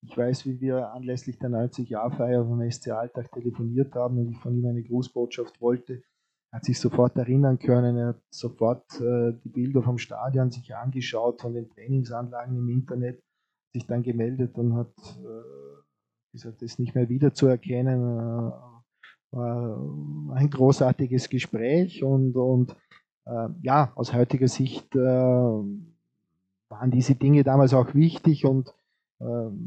[0.08, 4.56] ich weiß, wie wir anlässlich der 90-Jahr-Feier vom SC Alltag telefoniert haben und ich von
[4.56, 6.04] ihm eine Grußbotschaft wollte.
[6.52, 10.76] Er hat sich sofort erinnern können, er hat sofort äh, die Bilder vom Stadion sich
[10.76, 13.22] angeschaut, von den Trainingsanlagen im Internet,
[13.74, 15.82] sich dann gemeldet und hat äh,
[16.32, 18.52] gesagt, das nicht mehr wiederzuerkennen.
[18.52, 18.52] Äh,
[19.36, 22.76] war ein großartiges Gespräch und, und
[23.26, 28.74] äh, ja, aus heutiger Sicht äh, waren diese Dinge damals auch wichtig und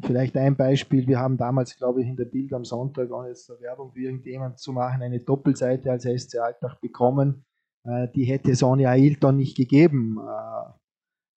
[0.05, 3.49] vielleicht ein Beispiel, wir haben damals, glaube ich, in der Bild am Sonntag, ohne jetzt
[3.61, 7.45] Werbung für irgendjemand zu machen, eine Doppelseite als SC Alltag bekommen.
[7.85, 10.19] Äh, die hätte ohne Ailton nicht gegeben.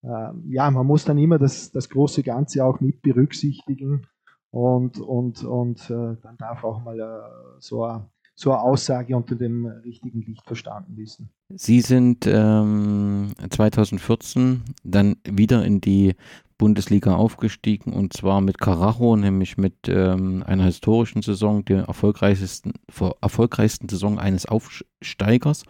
[0.04, 4.08] Äh, äh, ja, man muss dann immer das, das große Ganze auch mit berücksichtigen
[4.50, 8.06] und, und, und dann darf auch mal so ein
[8.50, 11.30] eine Aussage unter dem richtigen Licht verstanden wissen.
[11.54, 16.16] Sie sind ähm, 2014 dann wieder in die
[16.58, 22.74] Bundesliga aufgestiegen und zwar mit Carajo, nämlich mit ähm, einer historischen Saison, der erfolgreichsten,
[23.20, 25.64] erfolgreichsten Saison eines Aufsteigers,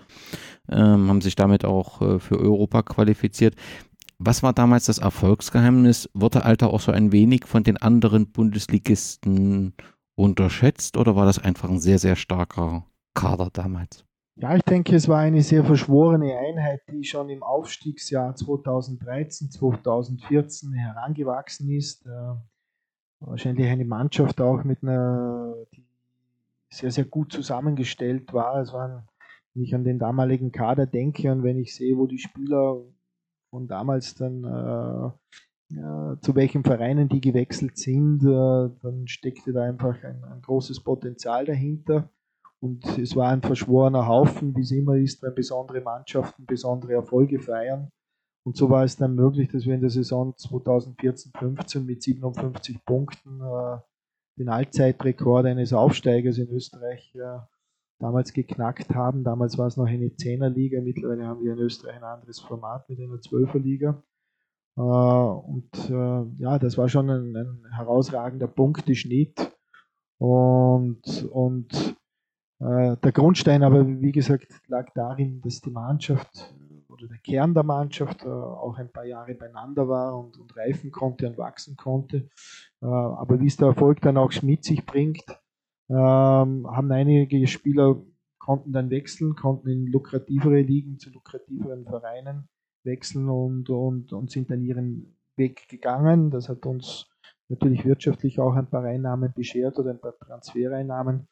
[0.70, 3.56] ähm, haben sich damit auch äh, für Europa qualifiziert.
[4.20, 6.10] Was war damals das Erfolgsgeheimnis?
[6.14, 9.74] Wurde Alter auch so ein wenig von den anderen Bundesligisten
[10.16, 14.05] unterschätzt oder war das einfach ein sehr, sehr starker Kader damals?
[14.36, 20.74] Ja, ich denke, es war eine sehr verschworene Einheit, die schon im Aufstiegsjahr 2013, 2014
[20.74, 22.05] herangewachsen ist.
[22.05, 22.36] Äh,
[23.20, 25.86] wahrscheinlich eine Mannschaft auch mit einer, die
[26.72, 28.62] sehr, sehr gut zusammengestellt war.
[28.62, 29.07] Es waren,
[29.53, 32.82] wenn ich an den damaligen Kader denke und wenn ich sehe, wo die Spieler
[33.49, 35.12] von damals dann äh,
[36.22, 41.46] zu welchen Vereinen die gewechselt sind, äh, dann steckte da einfach ein, ein großes Potenzial
[41.46, 42.10] dahinter.
[42.60, 47.40] Und es war ein verschworener Haufen, wie es immer ist, wenn besondere Mannschaften besondere Erfolge
[47.40, 47.90] feiern.
[48.44, 53.40] Und so war es dann möglich, dass wir in der Saison 2014-15 mit 57 Punkten
[53.42, 53.78] äh,
[54.38, 57.40] den Allzeitrekord eines Aufsteigers in Österreich äh,
[58.00, 59.24] damals geknackt haben.
[59.24, 63.00] Damals war es noch eine Zehnerliga, mittlerweile haben wir in Österreich ein anderes Format mit
[63.00, 64.04] einer Zwölferliga.
[64.78, 69.52] Äh, und äh, ja, das war schon ein, ein herausragender Punkteschnitt.
[70.18, 71.96] Und, und
[72.60, 76.54] äh, der Grundstein aber, wie gesagt, lag darin, dass die Mannschaft
[76.90, 81.28] oder der Kern der Mannschaft auch ein paar Jahre beieinander war und, und reifen konnte
[81.28, 82.30] und wachsen konnte.
[82.82, 85.24] Aber wie es der Erfolg dann auch mit sich bringt,
[85.90, 88.02] ähm, haben einige Spieler
[88.38, 92.50] konnten dann wechseln, konnten in lukrativere Ligen zu lukrativeren Vereinen
[92.84, 96.32] wechseln und, und, und sind dann ihren Weg gegangen.
[96.32, 97.08] Das hat uns
[97.50, 101.28] natürlich wirtschaftlich auch ein paar Einnahmen beschert oder ein paar Transfereinnahmen.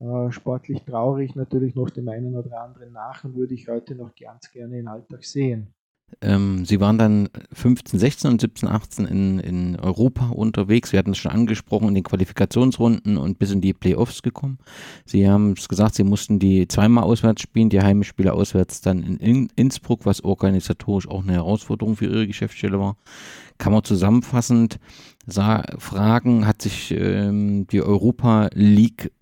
[0.00, 4.14] Äh, sportlich traurig natürlich noch dem einen oder anderen nach und würde ich heute noch
[4.14, 5.74] ganz gerne in Alltag sehen.
[6.20, 10.92] Ähm, Sie waren dann 15, 16 und 17, 18 in, in Europa unterwegs.
[10.92, 14.58] Wir hatten es schon angesprochen, in den Qualifikationsrunden und bis in die Playoffs gekommen.
[15.04, 19.48] Sie haben es gesagt, Sie mussten die zweimal auswärts spielen, die Heimspiele auswärts dann in
[19.56, 22.96] Innsbruck, was organisatorisch auch eine Herausforderung für Ihre Geschäftsstelle war.
[23.58, 24.78] Kann man zusammenfassend
[25.78, 29.12] fragen, hat sich ähm, die Europa League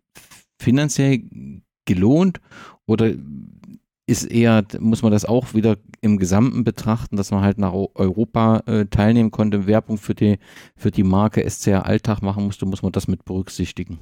[0.58, 1.22] finanziell
[1.84, 2.40] gelohnt
[2.86, 3.12] oder
[4.10, 8.62] ist eher, muss man das auch wieder im Gesamten betrachten, dass man halt nach Europa
[8.66, 10.38] äh, teilnehmen konnte, Werbung für die,
[10.76, 13.98] für die Marke SCR Alltag machen musste, muss man das mit berücksichtigen?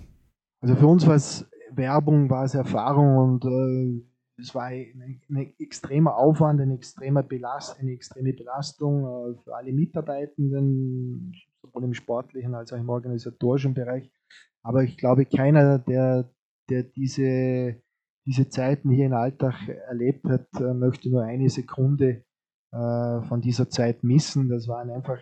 [0.61, 5.55] Also für uns war es Werbung, war es Erfahrung und äh, es war ein, ein,
[5.59, 12.55] extremer Aufwand, eine extreme, Belast, eine extreme Belastung äh, für alle Mitarbeitenden, sowohl im sportlichen
[12.55, 14.11] als auch im organisatorischen Bereich.
[14.63, 16.29] Aber ich glaube, keiner, der
[16.69, 17.81] der diese,
[18.29, 19.55] diese Zeiten hier in Alltag
[19.89, 22.25] erlebt hat, äh, möchte nur eine Sekunde
[22.73, 24.51] äh, von dieser Zeit missen.
[24.51, 25.19] Das waren einfach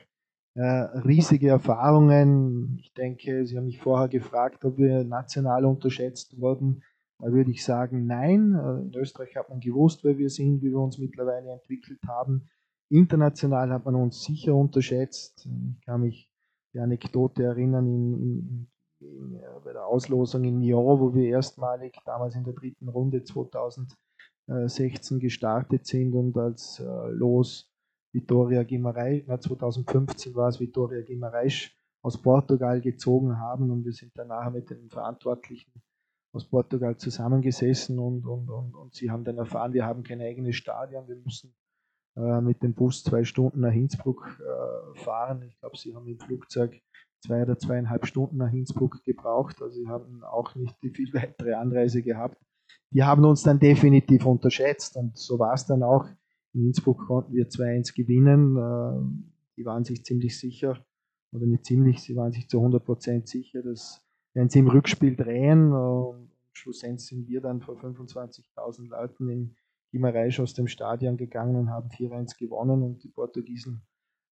[0.55, 2.79] äh, riesige Erfahrungen.
[2.81, 6.83] Ich denke, Sie haben mich vorher gefragt, ob wir national unterschätzt wurden.
[7.21, 8.55] Da würde ich sagen, nein.
[8.93, 12.49] In Österreich hat man gewusst, wer wir sind, wie wir uns mittlerweile entwickelt haben.
[12.91, 15.49] International hat man uns sicher unterschätzt.
[15.79, 16.29] Ich kann mich
[16.75, 18.69] die Anekdote erinnern in, in, in,
[19.65, 25.87] bei der Auslosung in Nyon, wo wir erstmalig damals in der dritten Runde 2016 gestartet
[25.87, 27.71] sind und als äh, Los
[28.13, 31.71] Vitória Guimarães, na, 2015 war es Vitória Guimarães
[32.03, 35.73] aus Portugal gezogen haben und wir sind danach mit den Verantwortlichen
[36.33, 40.57] aus Portugal zusammengesessen und, und, und, und sie haben dann erfahren, wir haben kein eigenes
[40.57, 41.55] Stadion, wir müssen
[42.17, 45.43] äh, mit dem Bus zwei Stunden nach Innsbruck äh, fahren.
[45.43, 46.81] Ich glaube, sie haben im Flugzeug
[47.21, 51.55] zwei oder zweieinhalb Stunden nach Innsbruck gebraucht, also sie haben auch nicht die viel weitere
[51.55, 52.39] Anreise gehabt.
[52.91, 56.07] Die haben uns dann definitiv unterschätzt und so war es dann auch.
[56.55, 58.57] In Innsbruck konnten wir 2-1 gewinnen.
[58.57, 60.85] Äh, die waren sich ziemlich sicher,
[61.33, 64.07] oder nicht ziemlich, sie waren sich zu 100% sicher, dass
[64.37, 65.73] werden sie im Rückspiel drehen.
[65.73, 69.57] Und schlussendlich sind wir dann vor 25.000 Leuten in
[69.91, 72.83] Gimareisch aus dem Stadion gegangen und haben 4-1 gewonnen.
[72.83, 73.83] Und die Portugiesen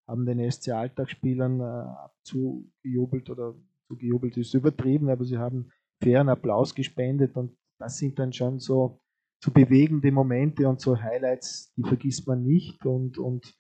[0.07, 3.55] haben den SC Alltagsspielern äh, abzugejubelt oder
[3.89, 5.71] zugejubelt ist übertrieben, aber sie haben
[6.03, 9.01] fairen Applaus gespendet und das sind dann schon so,
[9.43, 13.55] so bewegende Momente und so Highlights, die vergisst man nicht und, und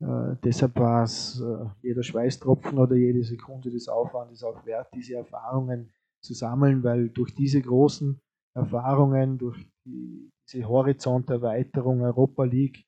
[0.00, 5.14] äh, deshalb war es äh, jeder Schweißtropfen oder jede Sekunde des Aufwandes auch wert, diese
[5.14, 5.92] Erfahrungen
[6.22, 8.20] zu sammeln, weil durch diese großen
[8.54, 12.84] Erfahrungen, durch die, diese Horizonterweiterung Europa League,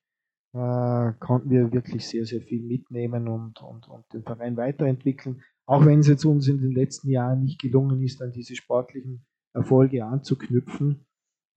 [0.53, 5.41] äh, konnten wir wirklich sehr, sehr viel mitnehmen und, und, und den Verein weiterentwickeln.
[5.65, 9.25] Auch wenn es jetzt uns in den letzten Jahren nicht gelungen ist, an diese sportlichen
[9.53, 11.05] Erfolge anzuknüpfen.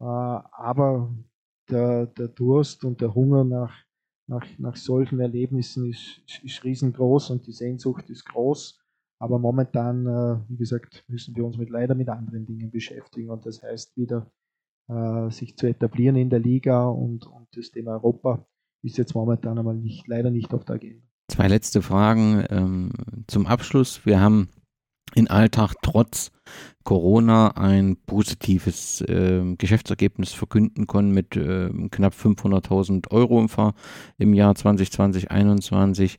[0.00, 1.14] Äh, aber
[1.70, 3.84] der, der Durst und der Hunger nach
[4.26, 8.80] nach, nach solchen Erlebnissen ist, ist, riesengroß und die Sehnsucht ist groß.
[9.20, 13.30] Aber momentan, äh, wie gesagt, müssen wir uns mit, leider mit anderen Dingen beschäftigen.
[13.30, 14.30] Und das heißt wieder,
[14.88, 18.46] äh, sich zu etablieren in der Liga und, und das Thema Europa
[18.84, 21.02] ist jetzt momentan einmal nicht, leider nicht auf der Agenda.
[21.28, 22.90] Zwei letzte Fragen ähm,
[23.26, 24.04] zum Abschluss.
[24.04, 24.48] Wir haben
[25.14, 26.32] in Alltag trotz
[26.82, 33.46] Corona ein positives äh, Geschäftsergebnis verkünden können mit äh, knapp 500.000 Euro
[34.18, 36.18] im Jahr 2020, 2021.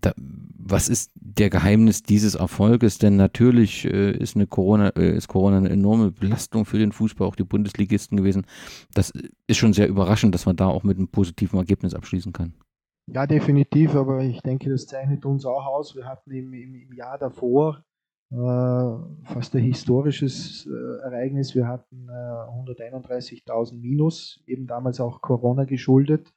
[0.00, 2.98] Da, was ist der Geheimnis dieses Erfolges?
[2.98, 7.26] Denn natürlich äh, ist, eine Corona, äh, ist Corona eine enorme Belastung für den Fußball,
[7.26, 8.46] auch die Bundesligisten gewesen.
[8.94, 9.12] Das
[9.46, 12.54] ist schon sehr überraschend, dass man da auch mit einem positiven Ergebnis abschließen kann.
[13.08, 15.94] Ja, definitiv, aber ich denke, das zeichnet uns auch aus.
[15.94, 17.84] Wir hatten im, im, im Jahr davor
[18.32, 18.34] äh,
[19.22, 21.54] fast ein historisches äh, Ereignis.
[21.54, 26.34] Wir hatten 131.000 äh, Minus, eben damals auch Corona geschuldet.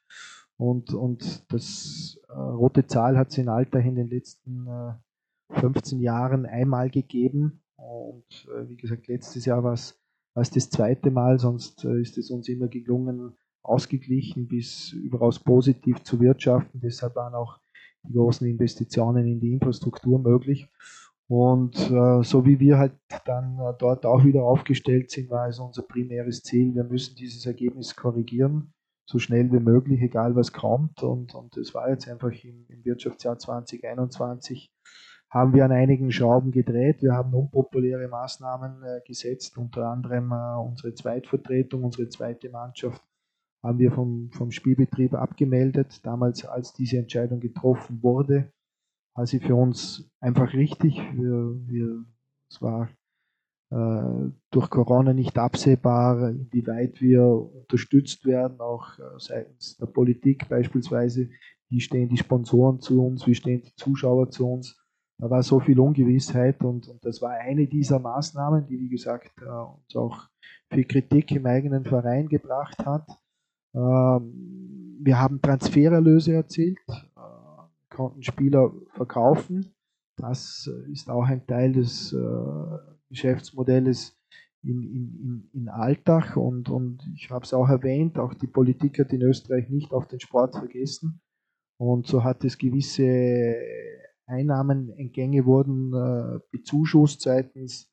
[0.60, 4.68] Und, und das rote Zahl hat es in Alter in den letzten
[5.48, 7.62] 15 Jahren einmal gegeben.
[7.76, 9.96] Und wie gesagt, letztes Jahr war es
[10.34, 13.32] das zweite Mal, sonst ist es uns immer gelungen,
[13.62, 16.80] ausgeglichen bis überaus positiv zu wirtschaften.
[16.82, 17.58] Deshalb waren auch
[18.04, 20.68] die großen Investitionen in die Infrastruktur möglich.
[21.28, 22.92] Und äh, so wie wir halt
[23.24, 27.46] dann äh, dort auch wieder aufgestellt sind, war es unser primäres Ziel, wir müssen dieses
[27.46, 28.72] Ergebnis korrigieren,
[29.10, 31.02] so schnell wie möglich, egal was kommt.
[31.02, 34.70] Und, und das war jetzt einfach im, im Wirtschaftsjahr 2021,
[35.30, 37.02] haben wir an einigen Schrauben gedreht.
[37.02, 43.02] Wir haben unpopuläre Maßnahmen äh, gesetzt, unter anderem äh, unsere Zweitvertretung, unsere zweite Mannschaft
[43.62, 48.50] haben wir vom, vom Spielbetrieb abgemeldet, damals als diese Entscheidung getroffen wurde
[49.14, 50.96] also für uns einfach richtig.
[50.96, 52.04] Wir, wir,
[52.50, 52.88] es war
[54.50, 61.28] durch Corona nicht absehbar, inwieweit wir unterstützt werden, auch äh, seitens der Politik beispielsweise.
[61.68, 63.26] Wie stehen die Sponsoren zu uns?
[63.28, 64.76] Wie stehen die Zuschauer zu uns?
[65.18, 69.30] Da war so viel Ungewissheit und, und das war eine dieser Maßnahmen, die, wie gesagt,
[69.40, 70.28] äh, uns auch
[70.68, 73.06] viel Kritik im eigenen Verein gebracht hat.
[73.74, 76.78] Ähm, wir haben Transfererlöse erzielt
[78.00, 79.74] konnten Spieler verkaufen.
[80.16, 82.12] Das äh, ist auch ein Teil des
[83.10, 84.16] äh, Geschäftsmodells
[84.62, 89.12] in, in, in Alltag und, und ich habe es auch erwähnt, auch die Politik hat
[89.12, 91.20] in Österreich nicht auf den Sport vergessen
[91.78, 93.56] und so hat es gewisse
[94.26, 97.90] Einnahmenentgänge wurden äh, bezuschusst seitens,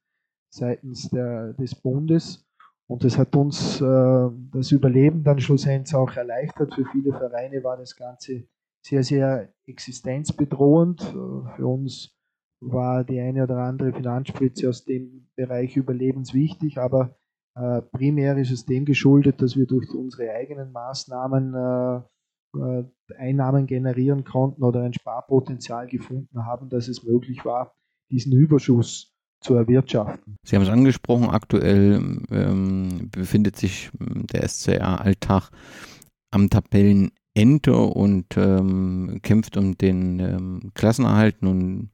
[0.53, 2.48] seitens der, des Bundes
[2.88, 6.73] und das hat uns äh, das Überleben dann schlussendlich auch erleichtert.
[6.73, 8.48] Für viele Vereine war das Ganze
[8.81, 11.02] sehr, sehr existenzbedrohend.
[11.02, 12.16] Für uns
[12.59, 17.15] war die eine oder andere Finanzspritze aus dem Bereich überlebenswichtig, aber
[17.55, 22.01] äh, primär ist es dem geschuldet, dass wir durch unsere eigenen Maßnahmen äh,
[22.57, 22.84] äh,
[23.17, 27.73] Einnahmen generieren konnten oder ein Sparpotenzial gefunden haben, dass es möglich war,
[28.11, 30.38] diesen Überschuss zu erwirtschaften.
[30.43, 32.01] Sie haben es angesprochen, aktuell
[32.31, 35.51] ähm, befindet sich ähm, der SCR-Alltag
[36.31, 41.41] am Tabellenende und ähm, kämpft um den ähm, Klassenerhalt.
[41.41, 41.91] Nun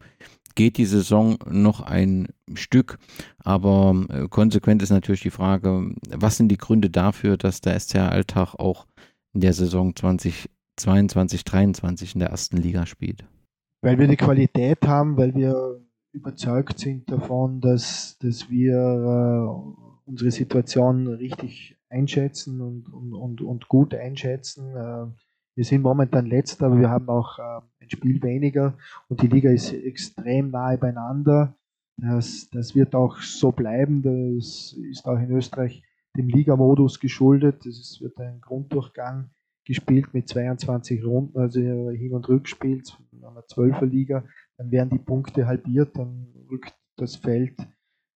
[0.56, 3.00] geht die Saison noch ein Stück,
[3.40, 8.56] aber äh, konsequent ist natürlich die Frage, was sind die Gründe dafür, dass der SCR-Alltag
[8.56, 8.88] auch
[9.34, 13.26] in der Saison 2022, 2023 in der ersten Liga spielt?
[13.82, 15.82] Weil wir die Qualität haben, weil wir
[16.14, 23.68] überzeugt sind davon, dass, dass wir äh, unsere Situation richtig einschätzen und, und, und, und
[23.68, 24.76] gut einschätzen.
[24.76, 25.08] Äh,
[25.56, 28.78] wir sind momentan letzter, aber wir haben auch äh, ein Spiel weniger
[29.08, 31.56] und die Liga ist extrem nahe beieinander.
[31.98, 34.02] Das, das wird auch so bleiben.
[34.02, 35.84] Das ist auch in Österreich
[36.18, 37.66] dem Ligamodus geschuldet.
[37.66, 39.30] Es wird ein Grunddurchgang
[39.66, 42.82] gespielt mit 22 Runden, also Hin- und Rückspiel
[43.12, 44.24] in einer 12er Liga
[44.58, 47.60] dann werden die Punkte halbiert, dann rückt das Feld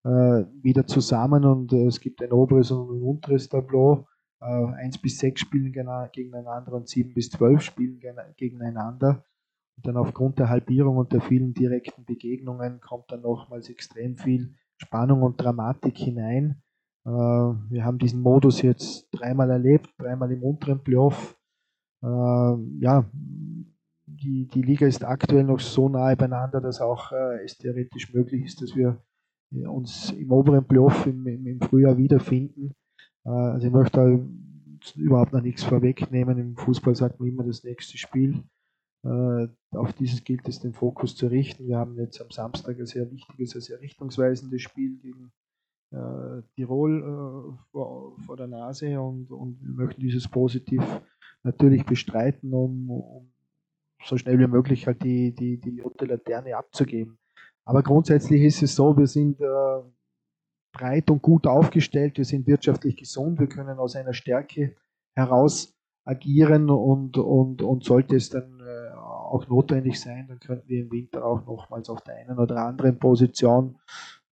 [0.04, 4.06] äh, wieder zusammen und äh, es gibt ein oberes und ein unteres Tableau.
[4.40, 8.00] Äh, 1 bis 6 spielen gegeneinander und 7 bis 12 spielen
[8.36, 9.24] gegeneinander.
[9.76, 14.54] Und dann aufgrund der Halbierung und der vielen direkten Begegnungen kommt dann nochmals extrem viel
[14.76, 16.62] Spannung und Dramatik hinein.
[17.04, 21.38] Äh, wir haben diesen Modus jetzt dreimal erlebt, dreimal im unteren Playoff.
[22.02, 22.06] Äh,
[22.80, 23.10] ja,
[24.06, 28.44] die, die Liga ist aktuell noch so nahe beieinander, dass auch äh, es theoretisch möglich
[28.44, 29.02] ist, dass wir
[29.52, 32.74] äh, uns im oberen Playoff im, im, im Frühjahr wiederfinden.
[33.28, 36.38] Äh, also ich möchte da überhaupt noch nichts vorwegnehmen.
[36.38, 38.42] Im Fußball sagt man immer das nächste Spiel.
[39.04, 41.68] Äh, auf dieses gilt es den Fokus zu richten.
[41.68, 45.30] Wir haben jetzt am Samstag ein sehr wichtiges, ein sehr richtungsweisendes Spiel gegen
[45.90, 50.82] äh, Tirol vor, vor, der Nase und, und wir möchten dieses positiv
[51.42, 53.32] natürlich bestreiten, um, um
[54.04, 57.18] so schnell wie möglich halt die, die, die rote Laterne abzugeben.
[57.64, 59.82] Aber grundsätzlich ist es so, wir sind äh,
[60.72, 64.74] breit und gut aufgestellt, wir sind wirtschaftlich gesund, wir können aus einer Stärke
[65.14, 65.74] heraus
[66.04, 70.90] agieren und, und, und sollte es dann äh, auch notwendig sein, dann könnten wir im
[70.90, 73.76] Winter auch nochmals auf der einen oder anderen Position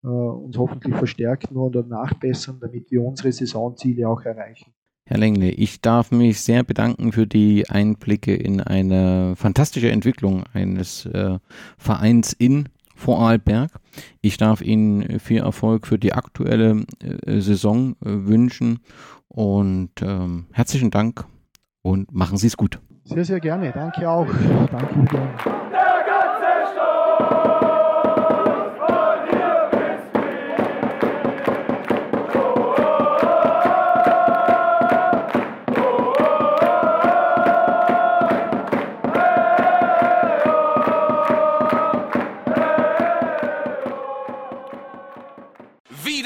[0.03, 4.73] äh, uns hoffentlich verstärken oder nachbessern, damit wir unsere Saisonziele auch erreichen.
[5.09, 11.07] Herr Lengle, ich darf mich sehr bedanken für die Einblicke in eine fantastische Entwicklung eines
[11.07, 11.39] äh,
[11.79, 13.71] Vereins in Vorarlberg.
[14.21, 18.81] Ich darf Ihnen viel Erfolg für die aktuelle äh, Saison äh, wünschen
[19.29, 21.25] und ähm, herzlichen Dank
[21.83, 22.81] und machen Sie es gut.
[23.05, 23.71] Sehr, sehr gerne.
[23.71, 24.27] Danke auch.
[24.73, 25.07] Danke